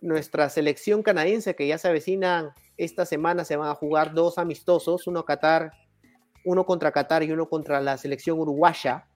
[0.00, 3.44] nuestra selección canadiense que ya se avecinan esta semana?
[3.44, 5.70] Se van a jugar dos amistosos, uno Qatar,
[6.44, 9.06] uno contra Qatar y uno contra la selección uruguaya.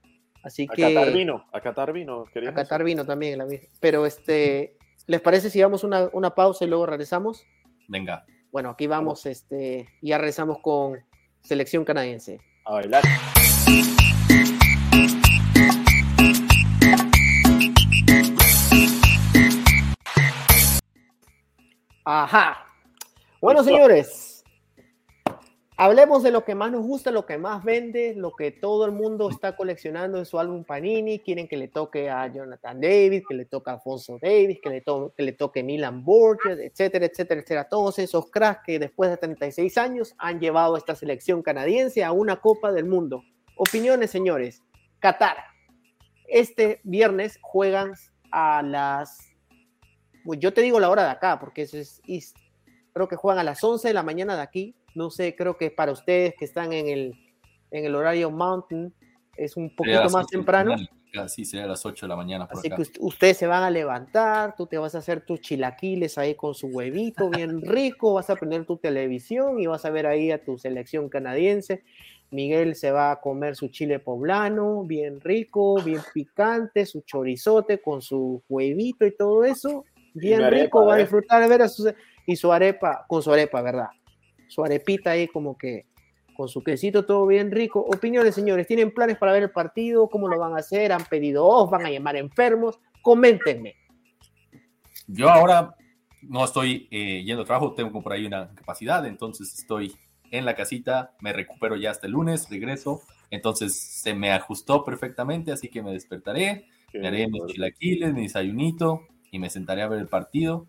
[0.47, 0.83] Así a que.
[0.83, 2.25] Qatar vino, a Qatar vino.
[2.25, 3.37] A Qatar vino también.
[3.37, 3.49] La,
[3.81, 4.77] pero este,
[5.09, 7.45] ¿les parece si vamos una, una pausa y luego regresamos?
[7.89, 8.25] Venga.
[8.53, 11.01] Bueno, aquí vamos, este, ya regresamos con
[11.41, 12.39] selección canadiense.
[12.65, 13.03] A bailar.
[22.05, 22.67] Ajá.
[23.41, 24.26] Bueno, señores,
[25.77, 28.93] hablemos de lo que más nos gusta, lo que más vende, lo que todo el
[28.93, 31.19] mundo está coleccionando en su álbum Panini.
[31.21, 34.81] Quieren que le toque a Jonathan David, que le toque a Alfonso Davis, que le,
[34.81, 37.69] to que toque Milan Borges, etcétera, etcétera, etcétera.
[37.69, 42.13] Todos esos cracks que después de 36 años han llevado a esta selección canadiense a
[42.13, 43.23] una Copa del Mundo.
[43.57, 44.63] Opiniones, señores.
[44.99, 45.37] Qatar.
[46.29, 47.93] Este viernes juegan
[48.31, 49.19] a las.
[50.25, 52.35] Pues yo te digo la hora de acá, porque eso es.
[52.97, 54.75] Creo que juegan a las 11 de la mañana de aquí.
[54.95, 57.13] No sé, creo que para ustedes que están en el,
[57.71, 58.91] en el horario Mountain
[59.37, 60.77] es un poquito más temprano.
[61.29, 62.49] Sí, sería a las 8 de la mañana.
[62.49, 62.77] Por Así acá.
[62.77, 66.55] que ustedes se van a levantar, tú te vas a hacer tus chilaquiles ahí con
[66.55, 70.43] su huevito bien rico, vas a prender tu televisión y vas a ver ahí a
[70.43, 71.85] tu selección canadiense.
[72.31, 78.01] Miguel se va a comer su chile poblano, bien rico, bien picante, su chorizote con
[78.01, 79.85] su huevito y todo eso.
[80.15, 81.93] Bien arepa, rico, va a disfrutar de ver a su,
[82.27, 83.89] y su arepa, con su arepa, ¿verdad?
[84.49, 85.87] Su arepita ahí como que
[86.37, 87.81] con su quesito todo bien rico.
[87.81, 90.09] Opiniones, señores, ¿tienen planes para ver el partido?
[90.09, 90.93] ¿Cómo lo van a hacer?
[90.93, 91.71] ¿Han pedido off?
[91.71, 92.79] ¿Van a llamar enfermos?
[93.01, 93.75] Coméntenme.
[95.07, 95.75] Yo ahora
[96.23, 99.95] no estoy eh, yendo a trabajo, tengo por ahí una capacidad, entonces estoy
[100.31, 105.53] en la casita, me recupero ya hasta el lunes, regreso, entonces se me ajustó perfectamente,
[105.53, 109.89] así que me despertaré, Qué me haré mis chilaquiles, mi desayunito y me sentaré a
[109.89, 110.67] ver el partido.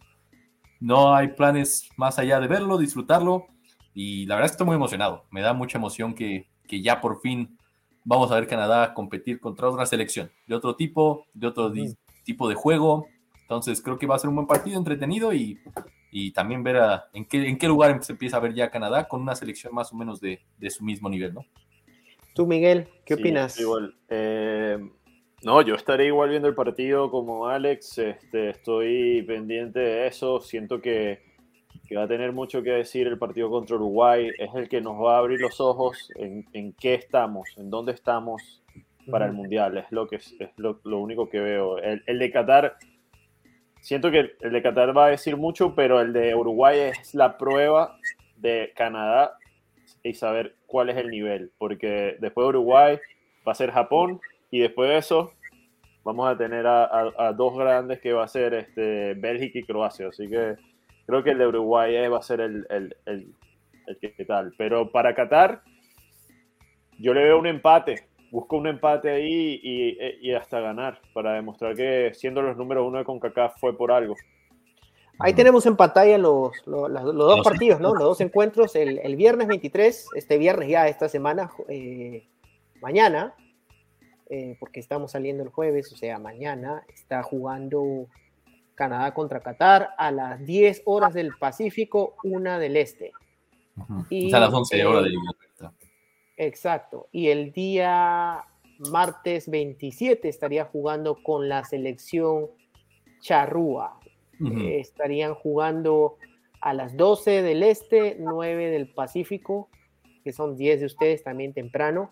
[0.79, 3.47] No hay planes más allá de verlo, disfrutarlo
[3.93, 7.01] y la verdad es que estoy muy emocionado, me da mucha emoción que, que ya
[7.01, 7.57] por fin
[8.03, 11.73] vamos a ver Canadá competir contra otra selección, de otro tipo, de otro
[12.23, 13.07] tipo de juego,
[13.41, 15.59] entonces creo que va a ser un buen partido, entretenido y,
[16.11, 19.07] y también ver a, en, qué, en qué lugar se empieza a ver ya Canadá
[19.07, 21.45] con una selección más o menos de, de su mismo nivel, ¿no?
[22.33, 23.59] Tú, Miguel, ¿qué sí, opinas?
[23.59, 23.95] Igual.
[24.09, 24.77] Eh,
[25.43, 27.97] no, yo estaré igual viendo el partido como Alex.
[27.99, 30.39] Este, estoy pendiente de eso.
[30.41, 31.21] Siento que,
[31.87, 34.29] que, va a tener mucho que decir el partido contra Uruguay.
[34.37, 37.91] Es el que nos va a abrir los ojos en, en qué estamos, en dónde
[37.91, 38.63] estamos
[39.11, 39.77] para el Mundial.
[39.77, 41.77] Es lo, que, es lo, lo único que veo.
[41.77, 42.77] El, el de Qatar
[43.81, 47.37] siento que el de Qatar va a decir mucho, pero el de Uruguay es la
[47.37, 47.97] prueba
[48.35, 49.37] de Canadá
[50.03, 52.99] y saber cuál es el nivel, porque después de Uruguay
[53.47, 54.19] va a ser Japón
[54.51, 55.33] y después de eso
[56.03, 59.63] vamos a tener a, a, a dos grandes que va a ser este, Bélgica y
[59.63, 60.55] Croacia, así que
[61.05, 63.33] creo que el de Uruguay va a ser el, el, el,
[63.87, 65.61] el que tal, pero para Qatar
[66.99, 71.75] yo le veo un empate, busco un empate ahí y, y, hasta ganar para demostrar
[71.75, 74.15] que siendo los números uno de CONCACAF fue por algo.
[75.19, 77.93] Ahí tenemos en pantalla los, los, los, los dos partidos, ¿no?
[77.93, 78.75] Los dos encuentros.
[78.75, 82.27] El, el, viernes 23, este viernes ya esta semana, eh,
[82.81, 83.33] mañana,
[84.29, 88.07] eh, porque estamos saliendo el jueves, o sea, mañana está jugando
[88.75, 93.11] Canadá contra Qatar, a las 10 horas del Pacífico, una del Este.
[94.09, 95.15] y, a las 11 horas del
[96.37, 97.07] Exacto.
[97.11, 98.43] Y el día
[98.91, 102.47] martes 27 estaría jugando con la selección
[103.19, 103.99] charrúa.
[104.39, 106.17] Eh, estarían jugando
[106.61, 109.69] a las 12 del este, 9 del Pacífico,
[110.23, 112.11] que son 10 de ustedes también temprano.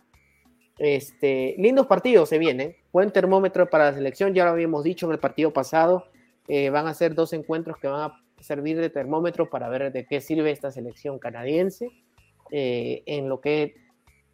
[0.78, 2.76] Este, lindos partidos se vienen.
[2.92, 6.06] Buen termómetro para la selección, ya lo habíamos dicho en el partido pasado.
[6.48, 10.06] Eh, van a ser dos encuentros que van a servir de termómetro para ver de
[10.06, 11.90] qué sirve esta selección canadiense
[12.52, 13.76] eh, en lo que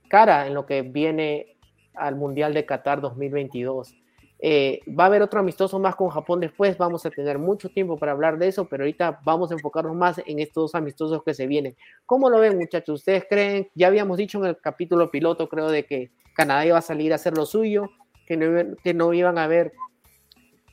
[0.10, 1.56] cara en lo que viene
[1.94, 3.96] al Mundial de Qatar 2022.
[4.44, 7.98] Eh, va a haber otro amistoso más con Japón después, vamos a tener mucho tiempo
[7.98, 11.36] para hablar de eso, pero ahorita vamos a enfocarnos más en estos dos amistosos que
[11.36, 11.76] se vienen.
[12.08, 13.02] ¿Cómo lo ven muchachos?
[13.02, 13.70] ¿Ustedes creen?
[13.76, 17.16] Ya habíamos dicho en el capítulo piloto, creo, de que Canadá iba a salir a
[17.16, 17.90] hacer lo suyo,
[18.26, 19.74] que no, que no iban a haber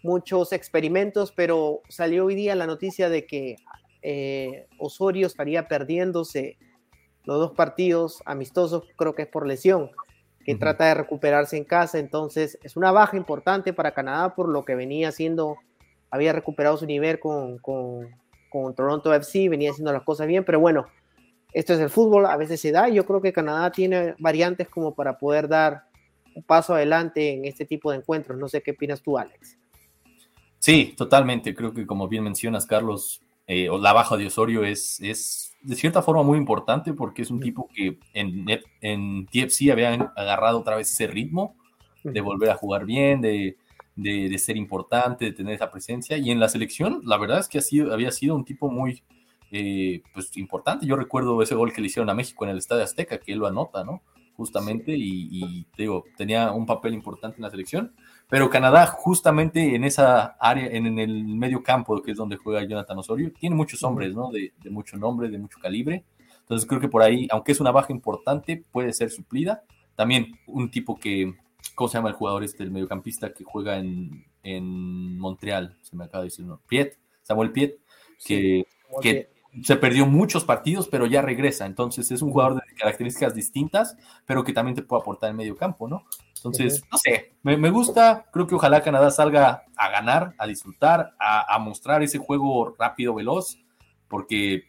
[0.02, 3.56] muchos experimentos, pero salió hoy día la noticia de que
[4.02, 6.56] eh, Osorio estaría perdiéndose
[7.24, 9.90] los dos partidos amistosos, creo que es por lesión
[10.48, 11.98] que trata de recuperarse en casa.
[11.98, 15.58] Entonces, es una baja importante para Canadá por lo que venía haciendo,
[16.10, 18.16] había recuperado su nivel con, con,
[18.48, 20.86] con Toronto FC, venía haciendo las cosas bien, pero bueno,
[21.52, 22.88] esto es el fútbol, a veces se da.
[22.88, 25.84] Yo creo que Canadá tiene variantes como para poder dar
[26.34, 28.38] un paso adelante en este tipo de encuentros.
[28.38, 29.58] No sé qué opinas tú, Alex.
[30.58, 31.54] Sí, totalmente.
[31.54, 36.02] Creo que como bien mencionas, Carlos, eh, la baja de Osorio es, es de cierta
[36.02, 38.46] forma muy importante porque es un tipo que en,
[38.80, 41.56] en TFC había agarrado otra vez ese ritmo
[42.04, 43.56] de volver a jugar bien, de,
[43.96, 46.16] de, ser importante, de tener esa presencia.
[46.16, 49.02] Y en la selección, la verdad es que ha sido, había sido un tipo muy
[49.52, 50.86] eh, pues, importante.
[50.86, 53.38] Yo recuerdo ese gol que le hicieron a México en el Estadio Azteca, que él
[53.38, 54.02] lo anota, ¿no?
[54.36, 57.92] Justamente, y, y digo, tenía un papel importante en la selección.
[58.28, 62.98] Pero Canadá, justamente en esa área, en, el medio campo, que es donde juega Jonathan
[62.98, 64.30] Osorio, tiene muchos hombres, ¿no?
[64.30, 66.04] De, mucho nombre, de mucho calibre.
[66.40, 69.62] Entonces creo que por ahí, aunque es una baja importante, puede ser suplida.
[69.96, 71.34] También un tipo que,
[71.74, 75.78] ¿cómo se llama el jugador este, el mediocampista que juega en, Montreal?
[75.80, 76.60] Se me acaba de decir, ¿no?
[76.68, 77.78] Piet, Samuel Piet,
[78.26, 78.66] que,
[79.00, 79.30] que
[79.62, 81.66] se perdió muchos partidos, pero ya regresa.
[81.66, 85.56] Entonces es un jugador de características distintas, pero que también te puede aportar en medio
[85.56, 86.04] campo, ¿no?
[86.36, 91.58] Entonces, no sé, me, gusta, creo que ojalá Canadá salga a ganar, a disfrutar, a,
[91.58, 93.58] mostrar ese juego rápido, veloz,
[94.06, 94.64] porque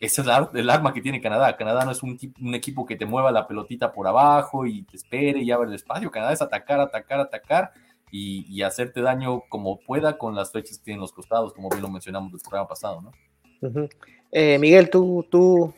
[0.00, 1.56] ese es el arma que tiene Canadá.
[1.56, 2.18] Canadá no es un,
[2.54, 6.10] equipo que te mueva la pelotita por abajo y te espere y abre el espacio.
[6.10, 7.72] Canadá es atacar, atacar, atacar
[8.10, 11.90] y, hacerte daño como pueda con las flechas que tienen los costados, como bien lo
[11.90, 13.12] mencionamos el programa pasado, ¿no?
[14.32, 15.72] Eh, Miguel, tú, tú,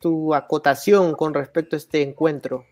[0.00, 2.64] tu acotación con respecto a este encuentro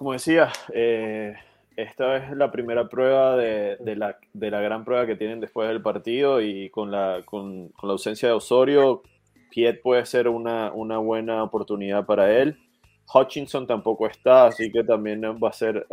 [0.00, 1.34] como decía, eh,
[1.76, 6.70] esta es la primera prueba de, la, gran prueba que tienen después del partido y
[6.70, 9.02] con la, con, la ausencia de Osorio,
[9.50, 12.56] Piet puede ser una, buena oportunidad para él.
[13.12, 15.86] Hutchinson tampoco está, así que también va a ser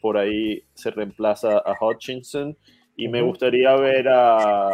[0.00, 2.56] por ahí se reemplaza a Hutchinson.
[2.94, 4.70] Y me gustaría ver a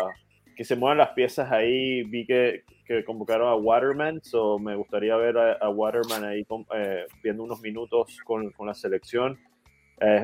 [0.56, 2.02] que se muevan las piezas ahí.
[2.04, 7.42] Vi que, que convocaron a Waterman, so me gustaría ver a, Waterman ahí eh, viendo
[7.42, 9.38] unos minutos con, con la selección,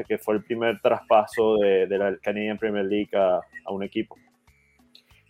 [0.07, 4.17] que fue el primer traspaso de, de la Canadian Premier League a, a, un equipo.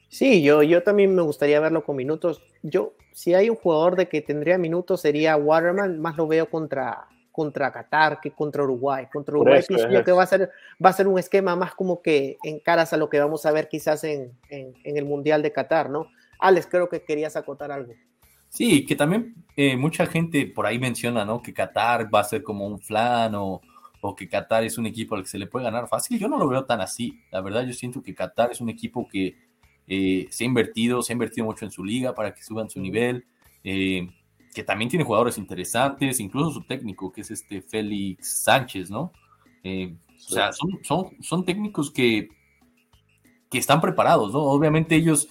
[0.08, 2.42] Sí, yo, yo también me gustaría verlo con minutos.
[2.62, 7.06] Yo, si hay un jugador de que tendría minutos, sería Waterman, más lo veo contra,
[7.40, 9.06] contra Qatar que contra Uruguay.
[9.10, 10.50] Contra Uruguay pienso que va a, ser,
[10.84, 13.50] va a ser un esquema más como que en caras a lo que vamos a
[13.50, 16.08] ver quizás en, en, en el Mundial de Qatar, ¿no?
[16.38, 17.94] Alex, creo que querías acotar algo.
[18.50, 21.40] Sí, que también eh, mucha gente por ahí menciona, ¿no?
[21.40, 23.62] Que Qatar va a ser como un flan o,
[24.18, 26.18] que Qatar es un equipo al que se le puede ganar fácil.
[26.18, 27.22] Yo no lo veo tan así.
[27.32, 29.34] La verdad, yo siento que Qatar es un equipo que
[29.88, 32.82] eh, se ha invertido, se ha invertido mucho en su liga para que suban su
[32.82, 33.24] nivel.
[33.64, 34.06] Eh,
[34.54, 39.12] que también tiene jugadores interesantes, incluso su técnico, que es este Félix Sánchez, ¿no?
[39.62, 42.28] O sea, son, son, son técnicos que,
[43.50, 44.40] que están preparados, ¿no?
[44.40, 45.28] Obviamente ellos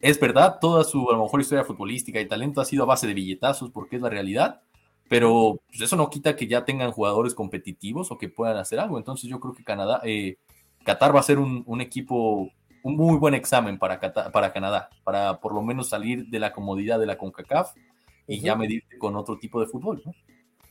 [0.00, 3.06] es verdad, toda su a lo mejor historia futbolística y talento ha sido a base
[3.06, 4.62] de billetazos porque es la realidad,
[5.08, 8.96] pero pues, eso no quita que ya tengan jugadores competitivos o que puedan hacer algo.
[8.96, 10.38] Entonces yo creo que Canadá, eh,
[10.84, 12.50] Qatar va a ser un, equipo,
[12.82, 16.98] un muy buen examen para, para Canadá, para por lo menos salir de la comodidad
[16.98, 17.74] de la CONCACAF
[18.30, 20.02] y ya medirte con otro tipo de fútbol.
[20.04, 20.14] ¿no?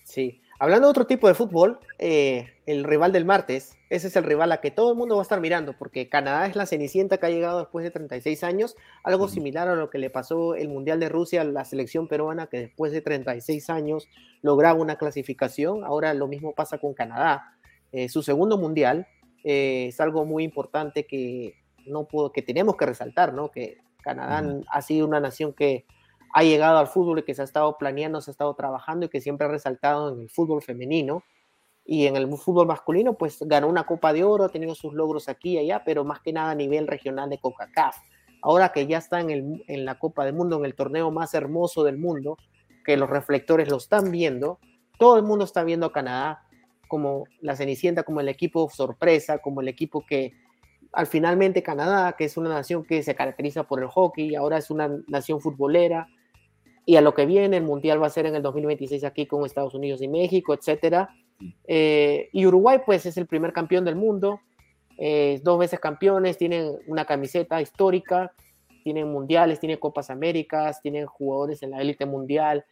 [0.06, 4.24] Sí, hablando de otro tipo de fútbol, eh, el rival del martes, ese es el
[4.24, 7.18] rival a que todo el mundo va a estar mirando, porque Canadá es la cenicienta
[7.18, 10.70] que ha llegado después de 36 años, algo similar a lo que le pasó el
[10.70, 14.08] Mundial de Rusia a la selección peruana, que después de 36 años
[14.42, 17.58] lograba una clasificación, ahora lo mismo pasa con Canadá,
[17.92, 19.06] eh, su segundo Mundial,
[19.44, 21.56] eh, es algo muy importante que,
[21.86, 23.52] no puedo, que tenemos que resaltar, ¿no?
[23.52, 25.86] Que Canadá ha sido una nación que
[26.34, 29.10] ha llegado al fútbol y que se ha estado planeando, se ha estado trabajando y
[29.10, 31.24] que siempre ha resaltado en el fútbol femenino
[31.86, 35.28] y en el fútbol masculino, pues ganó una Copa de Oro, ha tenido sus logros
[35.28, 37.98] aquí y allá, pero más que nada a nivel regional de CONCACAF.
[38.42, 41.34] Ahora que ya está en, el, en la Copa del Mundo, en el torneo más
[41.34, 42.38] hermoso del mundo,
[42.86, 44.60] que los reflectores lo están viendo,
[45.00, 46.44] todo el mundo está viendo a Canadá
[46.88, 50.34] como la Cenicienta, como el equipo sorpresa, como el equipo que
[50.92, 54.72] al finalmente Canadá, que es una nación que se caracteriza por el hockey, ahora es
[54.72, 56.08] una nación futbolera,
[56.90, 59.46] y a lo que viene, el Mundial va a ser en el 2026 aquí con
[59.46, 61.12] Estados Unidos y México, etcétera
[61.68, 64.40] eh, y Uruguay, pues, es el primer campeón del mundo,
[64.98, 68.32] eh, dos veces campeones, tienen una camiseta histórica,
[68.84, 72.66] tienen mundiales, tienen Copas Américas, tienen jugadores en la élite mundial.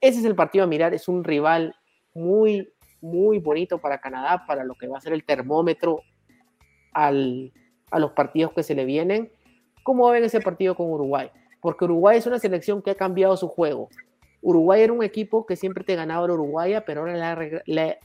[0.00, 1.76] Ese es el partido a mirar, es un rival
[2.14, 6.00] muy, muy bonito para Canadá, para lo que va a ser el termómetro
[6.94, 7.52] al,
[7.90, 9.30] a los partidos que se le vienen.
[9.82, 11.30] ¿Cómo ven ese partido con Uruguay?
[11.60, 13.88] Porque Uruguay es una selección que ha cambiado su juego.
[14.40, 17.98] Uruguay era un equipo que siempre te ganaba la Uruguaya, pero ahora le,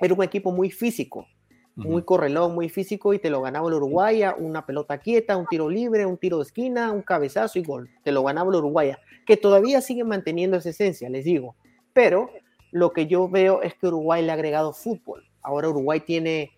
[0.00, 1.26] era un equipo muy físico,
[1.74, 5.68] muy correlón, muy físico y te lo ganaba el Uruguaya, una pelota quieta, un tiro
[5.68, 7.90] libre, un tiro de esquina, un cabezazo y gol.
[8.04, 11.56] Te lo ganaba el Uruguaya, que todavía sigue manteniendo esa esencia, les digo.
[11.92, 12.30] Pero
[12.70, 15.24] lo que yo veo es que Uruguay le ha agregado fútbol.
[15.42, 16.52] Ahora Uruguay tiene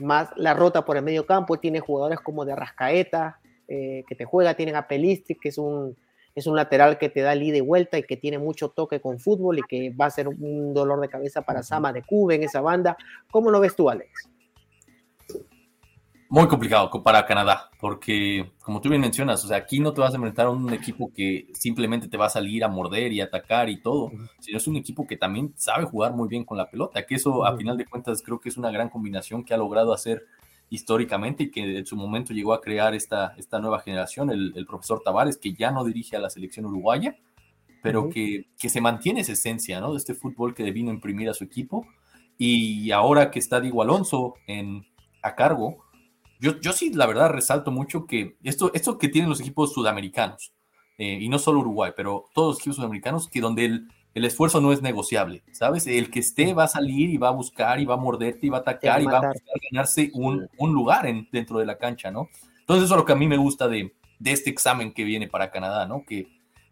[0.00, 4.24] más la rota por el medio campo, tiene jugadores como de Rascaeta, eh, que te
[4.24, 5.96] juega, tienen a Pelistri, que es un
[6.38, 9.00] es un lateral que te da el ida y vuelta y que tiene mucho toque
[9.00, 12.36] con fútbol y que va a ser un dolor de cabeza para Sama de Cube
[12.36, 12.96] en esa banda.
[13.30, 14.28] ¿Cómo lo ves tú, Alex?
[16.30, 20.12] Muy complicado para Canadá, porque como tú bien mencionas, o sea, aquí no te vas
[20.12, 23.70] a enfrentar a un equipo que simplemente te va a salir a morder y atacar
[23.70, 27.06] y todo, sino es un equipo que también sabe jugar muy bien con la pelota,
[27.06, 29.94] que eso a final de cuentas creo que es una gran combinación que ha logrado
[29.94, 30.26] hacer
[30.70, 35.02] históricamente y que en su momento llegó a crear esta, esta nueva generación, el, profesor
[35.04, 37.16] Tavares, que ya no dirige a la selección uruguaya,
[37.82, 39.92] pero que, que, se mantiene esa esencia ¿no?
[39.92, 41.86] de este fútbol que vino a imprimir a su equipo.
[42.36, 44.86] Y ahora que está Diego Alonso en,
[45.22, 45.84] a cargo,
[46.40, 50.52] yo, yo sí, la verdad, resalto mucho que esto, esto que tienen los equipos sudamericanos,
[50.98, 53.88] eh, y no solo Uruguay, pero todos los equipos sudamericanos, que donde el,
[54.18, 55.86] el esfuerzo no es negociable, ¿sabes?
[55.86, 58.50] El que esté va a salir y va a buscar y va a morderte y
[58.50, 61.78] va a atacar y va a buscar ganarse un, un lugar en, dentro de la
[61.78, 62.28] cancha, ¿no?
[62.60, 65.28] Entonces eso es lo que a mí me gusta de, de este examen que viene
[65.28, 66.04] para Canadá, ¿no?
[66.04, 66.28] Que,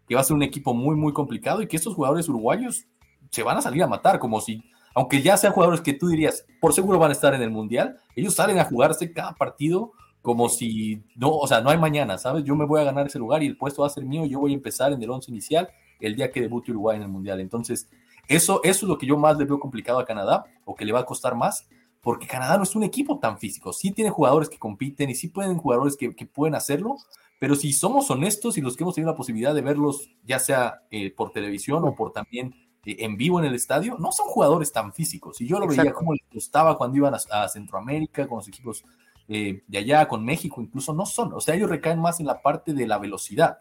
[0.07, 2.85] que va a ser un equipo muy, muy complicado y que estos jugadores uruguayos
[3.31, 6.45] se van a salir a matar, como si, aunque ya sean jugadores que tú dirías,
[6.59, 9.91] por seguro van a estar en el Mundial, ellos salen a jugarse cada partido
[10.21, 12.43] como si no, o sea, no hay mañana, ¿sabes?
[12.43, 14.39] Yo me voy a ganar ese lugar y el puesto va a ser mío, yo
[14.39, 15.69] voy a empezar en el once inicial
[15.99, 17.39] el día que debute Uruguay en el Mundial.
[17.39, 17.87] Entonces,
[18.27, 20.91] eso, eso es lo que yo más le veo complicado a Canadá, o que le
[20.91, 21.67] va a costar más,
[22.01, 23.73] porque Canadá no es un equipo tan físico.
[23.73, 26.97] Sí tiene jugadores que compiten y sí pueden jugadores que, pueden hacerlo,
[27.39, 30.83] pero si somos honestos y los que hemos tenido la posibilidad de verlos, ya sea
[30.91, 34.71] eh, por televisión o por también eh, en vivo en el estadio, no son jugadores
[34.71, 35.41] tan físicos.
[35.41, 38.83] Y yo lo veía como les gustaba cuando iban a, Centroamérica, con los equipos
[39.27, 41.33] eh, de allá, con México, incluso no son.
[41.33, 43.57] O sea, ellos recaen más en la parte de la velocidad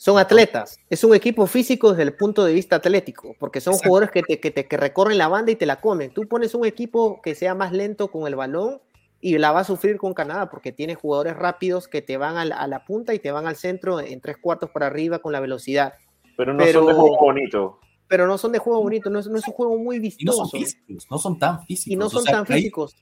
[0.00, 0.80] son atletas.
[0.88, 4.40] Es un equipo físico desde el punto de vista atlético, porque son jugadores que, te,
[4.40, 6.10] que, te, que recorren la banda y te la comen.
[6.14, 8.80] Tú pones un equipo que sea más lento con el balón
[9.20, 12.66] y la va a sufrir con Canadá, porque tiene jugadores rápidos que te van a
[12.66, 15.92] la, punta y te van al centro en tres cuartos para arriba con la velocidad.
[16.34, 17.78] Pero no son de juego bonito.
[18.08, 20.44] Pero no son de juego bonito, no es, no es un juego muy vistoso.
[20.44, 21.92] no son físicos, no son tan físicos.
[21.92, 22.96] Y no son tan físicos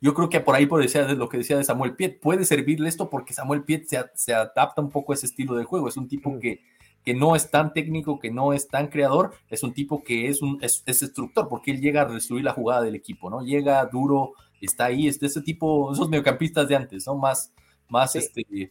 [0.00, 2.88] yo creo que por ahí, por decir lo que decía de Samuel Piet, puede servirle
[2.88, 5.88] esto porque Samuel Piet se, adapta un poco a ese estilo de juego.
[5.88, 6.38] Es un tipo mm.
[6.38, 6.60] que,
[7.04, 10.40] que no es tan técnico, que no es tan creador, es un tipo que es
[10.40, 13.42] un es, instructor, porque él llega a destruir la jugada del equipo, ¿no?
[13.42, 17.16] Llega duro, está ahí, es de ese tipo, esos mediocampistas de antes, ¿no?
[17.16, 17.52] Más,
[17.88, 18.70] más este,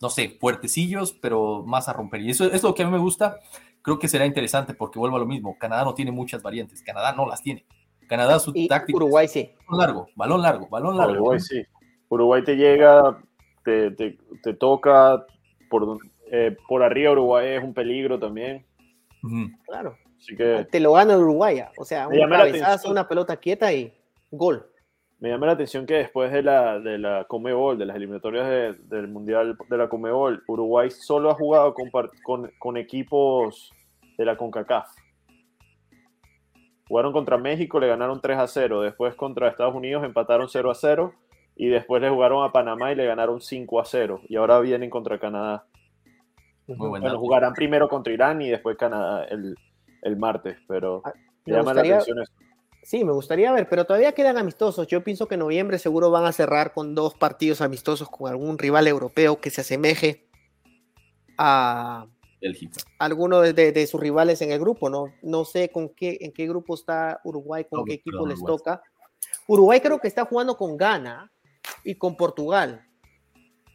[0.00, 2.20] no sé, fuertecillos, pero más a romper.
[2.20, 3.38] Y eso es lo que a mí me gusta.
[3.82, 5.56] Creo que será interesante porque vuelvo a lo mismo.
[5.58, 7.64] Canadá no tiene muchas variantes, Canadá no las tiene.
[8.10, 8.96] Canadá su táctica.
[8.96, 9.52] Uruguay sí.
[9.68, 11.12] Balón largo, balón largo, balón largo.
[11.12, 11.62] Uruguay sí.
[12.08, 13.22] Uruguay te llega,
[13.64, 15.24] te, te, te toca
[15.70, 15.96] por,
[16.32, 17.12] eh, por arriba.
[17.12, 18.66] Uruguay es un peligro también.
[19.64, 19.96] Claro.
[20.18, 21.62] Así que, te lo gana Uruguay.
[21.78, 23.94] O sea, un cabezazo, una pelota quieta y
[24.32, 24.66] gol.
[25.20, 29.06] Me llama la atención que después de la, de la Comebol, de las eliminatorias del
[29.06, 31.90] Mundial de la Comebol, Uruguay solo ha jugado con,
[32.24, 33.70] con, con equipos
[34.18, 34.88] de la CONCACAF.
[36.90, 38.80] Jugaron contra México, le ganaron 3 a 0.
[38.82, 41.14] Después contra Estados Unidos empataron 0 a 0.
[41.54, 44.22] Y después le jugaron a Panamá y le ganaron 5 a 0.
[44.28, 45.66] Y ahora vienen contra Canadá.
[46.66, 49.54] Muy bueno, jugarán primero contra Irán y después Canadá el,
[50.02, 50.58] el martes.
[50.66, 51.12] Pero ah,
[51.46, 52.32] me, llama gustaría, la atención eso.
[52.82, 54.88] Sí, me gustaría ver, pero todavía quedan amistosos.
[54.88, 58.58] Yo pienso que en noviembre seguro van a cerrar con dos partidos amistosos con algún
[58.58, 60.26] rival europeo que se asemeje
[61.38, 62.08] a
[62.40, 62.80] Bélgica.
[62.98, 64.88] alguno de, de- de sus rivales en el grupo.
[64.90, 68.28] No, no sé con qué, en qué grupo está Uruguay, con No, qué equipo perdón,
[68.30, 68.56] les Uruguay.
[68.58, 68.82] toca.
[69.46, 71.30] Uruguay creo que está jugando con Ghana
[71.84, 72.86] y con Portugal.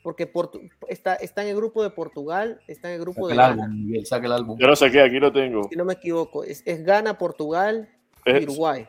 [0.04, 3.32] Porque Portu- está, está en el grupo de Portugal, está en el grupo Saca de
[3.34, 3.64] el Ghana.
[3.66, 4.60] álbum, Miguel, saca el álbum.
[4.60, 5.64] Yo lo saqué, aquí lo tengo.
[5.70, 7.90] Si no me equivoco, es, es Ghana, Portugal
[8.26, 8.88] y Es- Uruguay.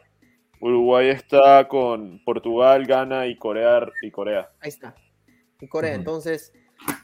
[0.60, 3.86] Uruguay está con Portugal, Ghana y Corea.
[4.02, 4.50] Y Corea.
[4.60, 4.94] Ahí está.
[5.60, 5.92] Y Corea.
[5.92, 6.00] Ujú.
[6.00, 6.52] Entonces,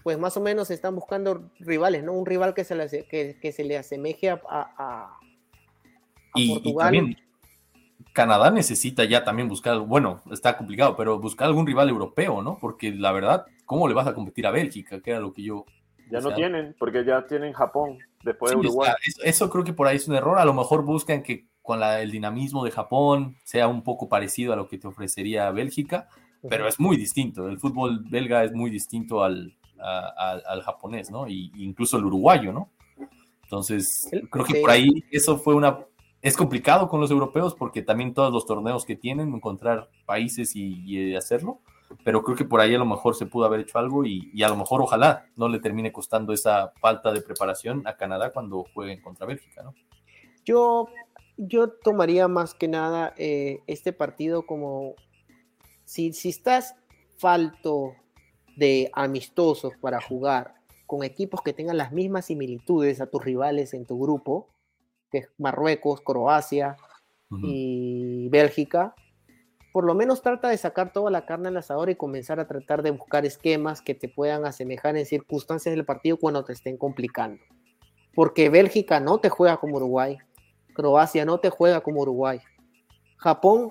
[0.03, 2.13] pues más o menos están buscando rivales, ¿no?
[2.13, 5.19] Un rival que se le, que, que se le asemeje a, a-
[6.35, 6.85] Y, y Portugal.
[6.87, 7.17] también
[8.13, 12.59] Canadá necesita ya también buscar, bueno, está complicado, pero buscar algún rival europeo, ¿no?
[12.61, 15.01] Porque la verdad, ¿cómo le vas a competir a Bélgica?
[15.01, 15.65] Que era lo que yo...
[16.11, 18.87] Ya no sea, tienen, porque ya tienen Japón después sí, de o Uruguay.
[18.91, 20.39] sea, eso, eso creo que por ahí es un error.
[20.39, 24.53] A lo mejor buscan que con la- el dinamismo de Japón sea un poco parecido
[24.53, 26.09] a lo que te ofrecería Bélgica,
[26.51, 27.49] pero es muy distinto.
[27.49, 31.27] El fútbol belga es muy distinto al, a- al- al japonés, ¿no?
[31.29, 32.71] Y incluso el uruguayo, ¿no?
[33.45, 35.81] Entonces, creo que por ahí eso fue una...
[36.23, 40.81] Es complicado con los europeos porque también todos los torneos que tienen, encontrar países y,
[40.87, 41.61] y hacerlo,
[42.05, 44.43] pero creo que por ahí a lo mejor se pudo haber hecho algo y, y
[44.45, 48.65] a lo mejor ojalá no le termine costando esa falta de preparación a Canadá cuando
[48.73, 49.75] jueguen contra Bélgica, ¿no?
[50.45, 50.89] Yo,
[51.37, 54.95] yo tomaría más que nada eh, este partido como
[55.85, 56.77] si, si estás
[57.19, 57.95] falto
[58.57, 60.55] de amistosos para jugar
[60.87, 64.49] con equipos que tengan las mismas similitudes a tus rivales en tu grupo,
[65.11, 66.77] que es Marruecos, Croacia
[67.43, 68.95] y Bélgica,
[69.73, 72.83] por lo menos trata de sacar toda la carne al asador y comenzar a tratar
[72.83, 77.43] de buscar esquemas que te puedan asemejar en circunstancias del partido cuando te estén complicando.
[78.15, 80.19] Porque Bélgica no te juega como Uruguay,
[80.75, 82.41] Croacia no te juega como Uruguay.
[83.17, 83.71] Japón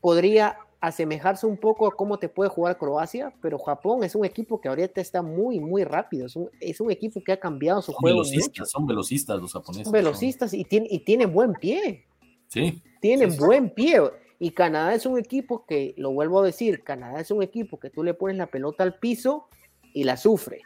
[0.00, 4.60] podría asemejarse un poco a cómo te puede jugar Croacia, pero Japón es un equipo
[4.60, 6.26] que ahorita está muy, muy rápido.
[6.26, 8.30] Es un, es un equipo que ha cambiado su Son juego mucho.
[8.30, 9.84] velocistas, son velocistas los japoneses.
[9.84, 12.04] Son velocistas y, tienen, y tienen buen pie.
[12.48, 13.44] Sí, Tienen Sí, sí.
[13.44, 14.00] buen pie.
[14.40, 17.88] Y Canadá es un equipo que, lo vuelvo a decir, Canadá es un equipo que
[17.88, 19.46] tú le pones la pelota al piso
[19.94, 20.62] y la sufre.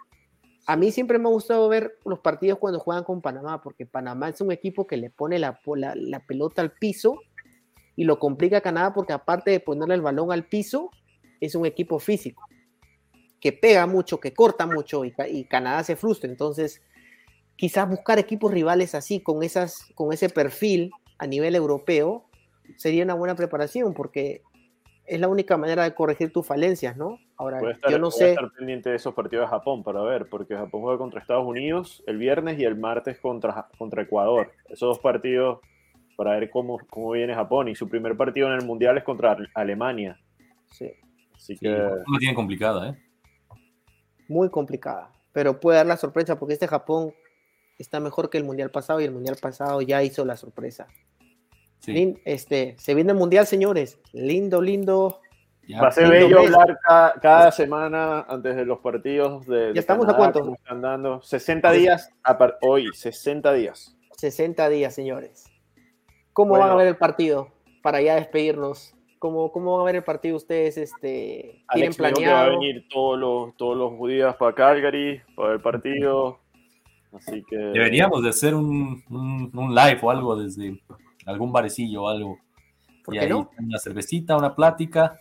[0.66, 4.30] A mí siempre me ha gustado ver los partidos cuando juegan con Panamá, porque Panamá
[4.30, 7.20] es un equipo que le pone la, la, la pelota al piso
[7.96, 10.90] y lo complica Canadá porque aparte de ponerle el balón al piso,
[11.40, 12.44] es un equipo físico,
[13.40, 16.30] que pega mucho, que corta mucho y, Ca- y Canadá se frustra.
[16.30, 16.82] Entonces,
[17.56, 22.26] quizás buscar equipos rivales así, con, esas, con ese perfil a nivel europeo,
[22.76, 24.42] sería una buena preparación porque
[25.06, 27.18] es la única manera de corregir tus falencias, ¿no?
[27.36, 30.56] Ahora, estar, yo no sé, estar pendiente de esos partidos de Japón para ver, porque
[30.56, 34.50] Japón juega contra Estados Unidos el viernes y el martes contra, contra Ecuador.
[34.68, 35.60] Esos dos partidos
[36.16, 37.68] para ver cómo, cómo viene Japón.
[37.68, 40.18] Y su primer partido en el Mundial es contra Ale- Alemania.
[40.70, 40.90] sí,
[41.34, 42.94] Así sí, que lo tiene complicada, ¿eh?
[44.28, 47.12] muy complicada, pero puede dar la sorpresa porque este Japón
[47.78, 50.86] está mejor que el Mundial pasado y el Mundial pasado ya hizo la sorpresa.
[51.78, 54.00] Sí, Lin- este, se viene el Mundial, señores.
[54.12, 55.20] Lindo, lindo.
[55.68, 56.52] ya, va a ser bello lo ves.
[56.54, 60.40] hablar ca- cada, semana antes de los partidos de, de estamos a Canadá, cuánto?
[60.40, 61.20] cómo están dando.
[61.22, 63.96] 60 días a par- hoy, 60 días.
[64.16, 65.44] 60 días, señores.
[66.36, 66.64] ¿Cómo Bueno.
[66.66, 67.48] van a ver el partido?
[67.82, 68.94] Para ya despedirnos.
[69.18, 70.76] ¿Cómo, cómo van a ver el partido ustedes?
[70.76, 72.50] Este, ¿Tienen Alex dijo que va a planeado?
[72.60, 76.38] venir todos los, todos los días para Calgary, para el partido.
[77.14, 80.78] Así que Deberíamos de hacer un, un, un live o algo desde
[81.24, 82.38] algún barecillo o algo.
[83.02, 83.50] ¿Por y qué ahí no?
[83.58, 85.18] Una cervecita, una plática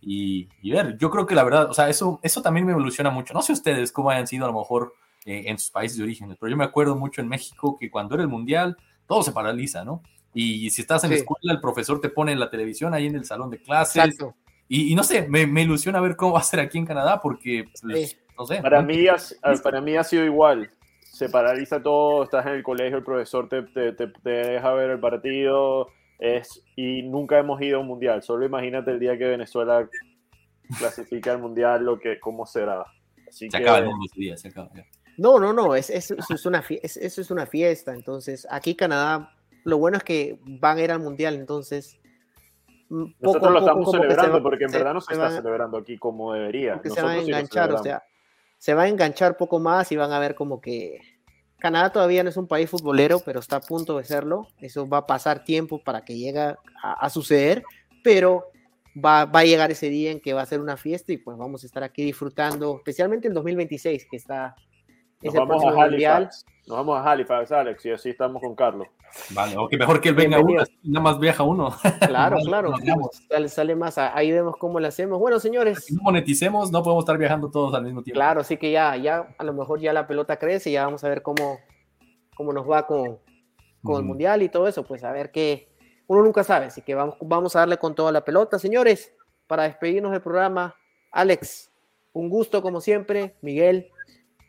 [0.00, 0.98] y, y ver.
[0.98, 3.34] Yo creo que la verdad, o sea, eso, eso también me evoluciona mucho.
[3.34, 4.94] No sé ustedes cómo hayan sido a lo mejor
[5.26, 8.14] eh, en sus países de origen, pero yo me acuerdo mucho en México que cuando
[8.16, 8.76] era el mundial
[9.06, 10.02] todo se paraliza, ¿no?
[10.34, 11.22] Y si estás en la Sí.
[11.22, 13.96] escuela, el profesor te pone en la televisión ahí en el salón de clases.
[14.04, 14.34] Exacto.
[14.68, 17.20] Y, y no sé, me, me ilusiona ver cómo va a ser aquí en Canadá
[17.20, 18.16] porque, pues, Sí.
[18.38, 18.62] no sé.
[18.62, 18.86] Para ¿no?
[18.88, 19.16] mí, ha,
[19.62, 20.70] para mí ha sido igual.
[21.02, 24.90] Se paraliza todo, estás en el colegio, el profesor te, te, te- te deja ver
[24.90, 28.22] el partido es, y nunca hemos ido a un mundial.
[28.22, 29.88] Solo imagínate el día que Venezuela
[30.78, 32.84] clasifica al mundial, lo que, cómo será.
[33.28, 34.70] Así Se que acaba el mundo ese día, se acaba.
[34.74, 34.84] ya.
[35.18, 37.92] No, no, no, es, es- eso, es una eso es una fiesta.
[37.94, 39.34] Entonces, aquí Canadá,
[39.64, 41.98] lo bueno es que van a ir al mundial, entonces.
[42.88, 45.06] mm, poco nosotros a lo poco estamos celebrando va- porque en se- verdad no se,
[45.08, 46.80] se está van- celebrando aquí como debería.
[46.82, 48.02] se van a sí enganchar, o sea,
[48.58, 50.98] se va a enganchar poco más y van a ver como que
[51.58, 54.48] Canadá todavía no es un país futbolero, pero está a punto de serlo.
[54.60, 57.62] Eso va a pasar tiempo para que llegue a, a suceder,
[58.02, 58.46] pero
[58.96, 61.36] va, va a llegar ese día en que va a ser una fiesta y pues
[61.36, 64.56] vamos a estar aquí disfrutando, especialmente el 2026, que está
[65.22, 65.82] Nos es vamos a.
[65.82, 66.46] Halifax.
[66.66, 68.88] Nos vamos a Halifax, Alex, y así estamos con Carlos.
[69.30, 71.74] Vale, o que mejor que él venga uno, nada más viaja uno.
[72.06, 72.74] Claro, claro.
[73.28, 75.18] Sale, sale, más, ahí vemos cómo le hacemos.
[75.18, 75.84] Bueno, señores.
[75.84, 78.16] Si no moneticemos, no podemos estar viajando todos al mismo tiempo.
[78.18, 81.04] Claro, así que ya, ya, a lo mejor ya la pelota crece y ya vamos
[81.04, 81.58] a ver cómo,
[82.36, 83.18] cómo nos va con,
[83.82, 84.84] con el Mundial y todo eso.
[84.84, 85.68] Pues a ver qué,
[86.06, 88.58] uno nunca sabe, así que vamos, vamos a darle con toda la pelota.
[88.58, 89.14] Señores,
[89.46, 90.76] para despedirnos del programa,
[91.12, 91.70] Alex,
[92.12, 93.36] un gusto como siempre.
[93.42, 93.90] Miguel,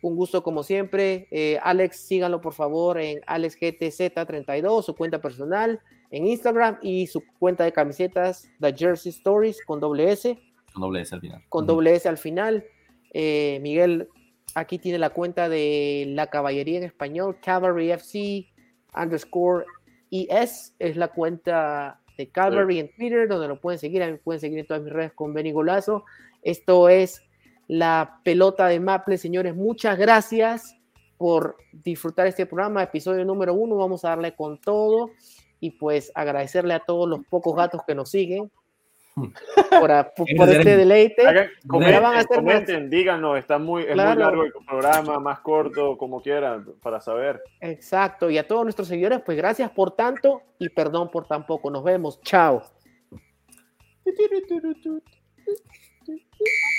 [0.01, 1.27] un gusto como siempre.
[1.31, 5.79] Eh, Alex, síganlo por favor en AlexGTZ32, su cuenta personal
[6.09, 10.37] en Instagram y su cuenta de camisetas, The Jersey Stories, con doble S.
[10.73, 11.43] Con doble S al final.
[11.49, 12.65] Con doble S al final.
[13.13, 14.09] Eh, Miguel,
[14.55, 18.47] aquí tiene la cuenta de la caballería en español, Cavalry FC
[18.95, 19.65] underscore
[20.11, 24.03] ES, es la cuenta de Cavalry en Twitter, donde lo pueden seguir.
[24.03, 26.03] A pueden seguir en todas mis redes con Benny Golazo.
[26.41, 27.23] Esto es
[27.71, 29.55] la pelota de Maple, señores.
[29.55, 30.75] Muchas gracias
[31.17, 33.77] por disfrutar este programa, episodio número uno.
[33.77, 35.11] Vamos a darle con todo
[35.61, 38.51] y pues agradecerle a todos los pocos gatos que nos siguen
[39.15, 41.23] por, este deleite.
[41.65, 47.41] comenten, díganos, está muy, es muy largo el programa, más corto, como quieran, para saber.
[47.61, 51.71] Exacto, y a todos nuestros seguidores, pues gracias por tanto y perdón por tan poco.
[51.71, 52.63] Nos vemos, chao.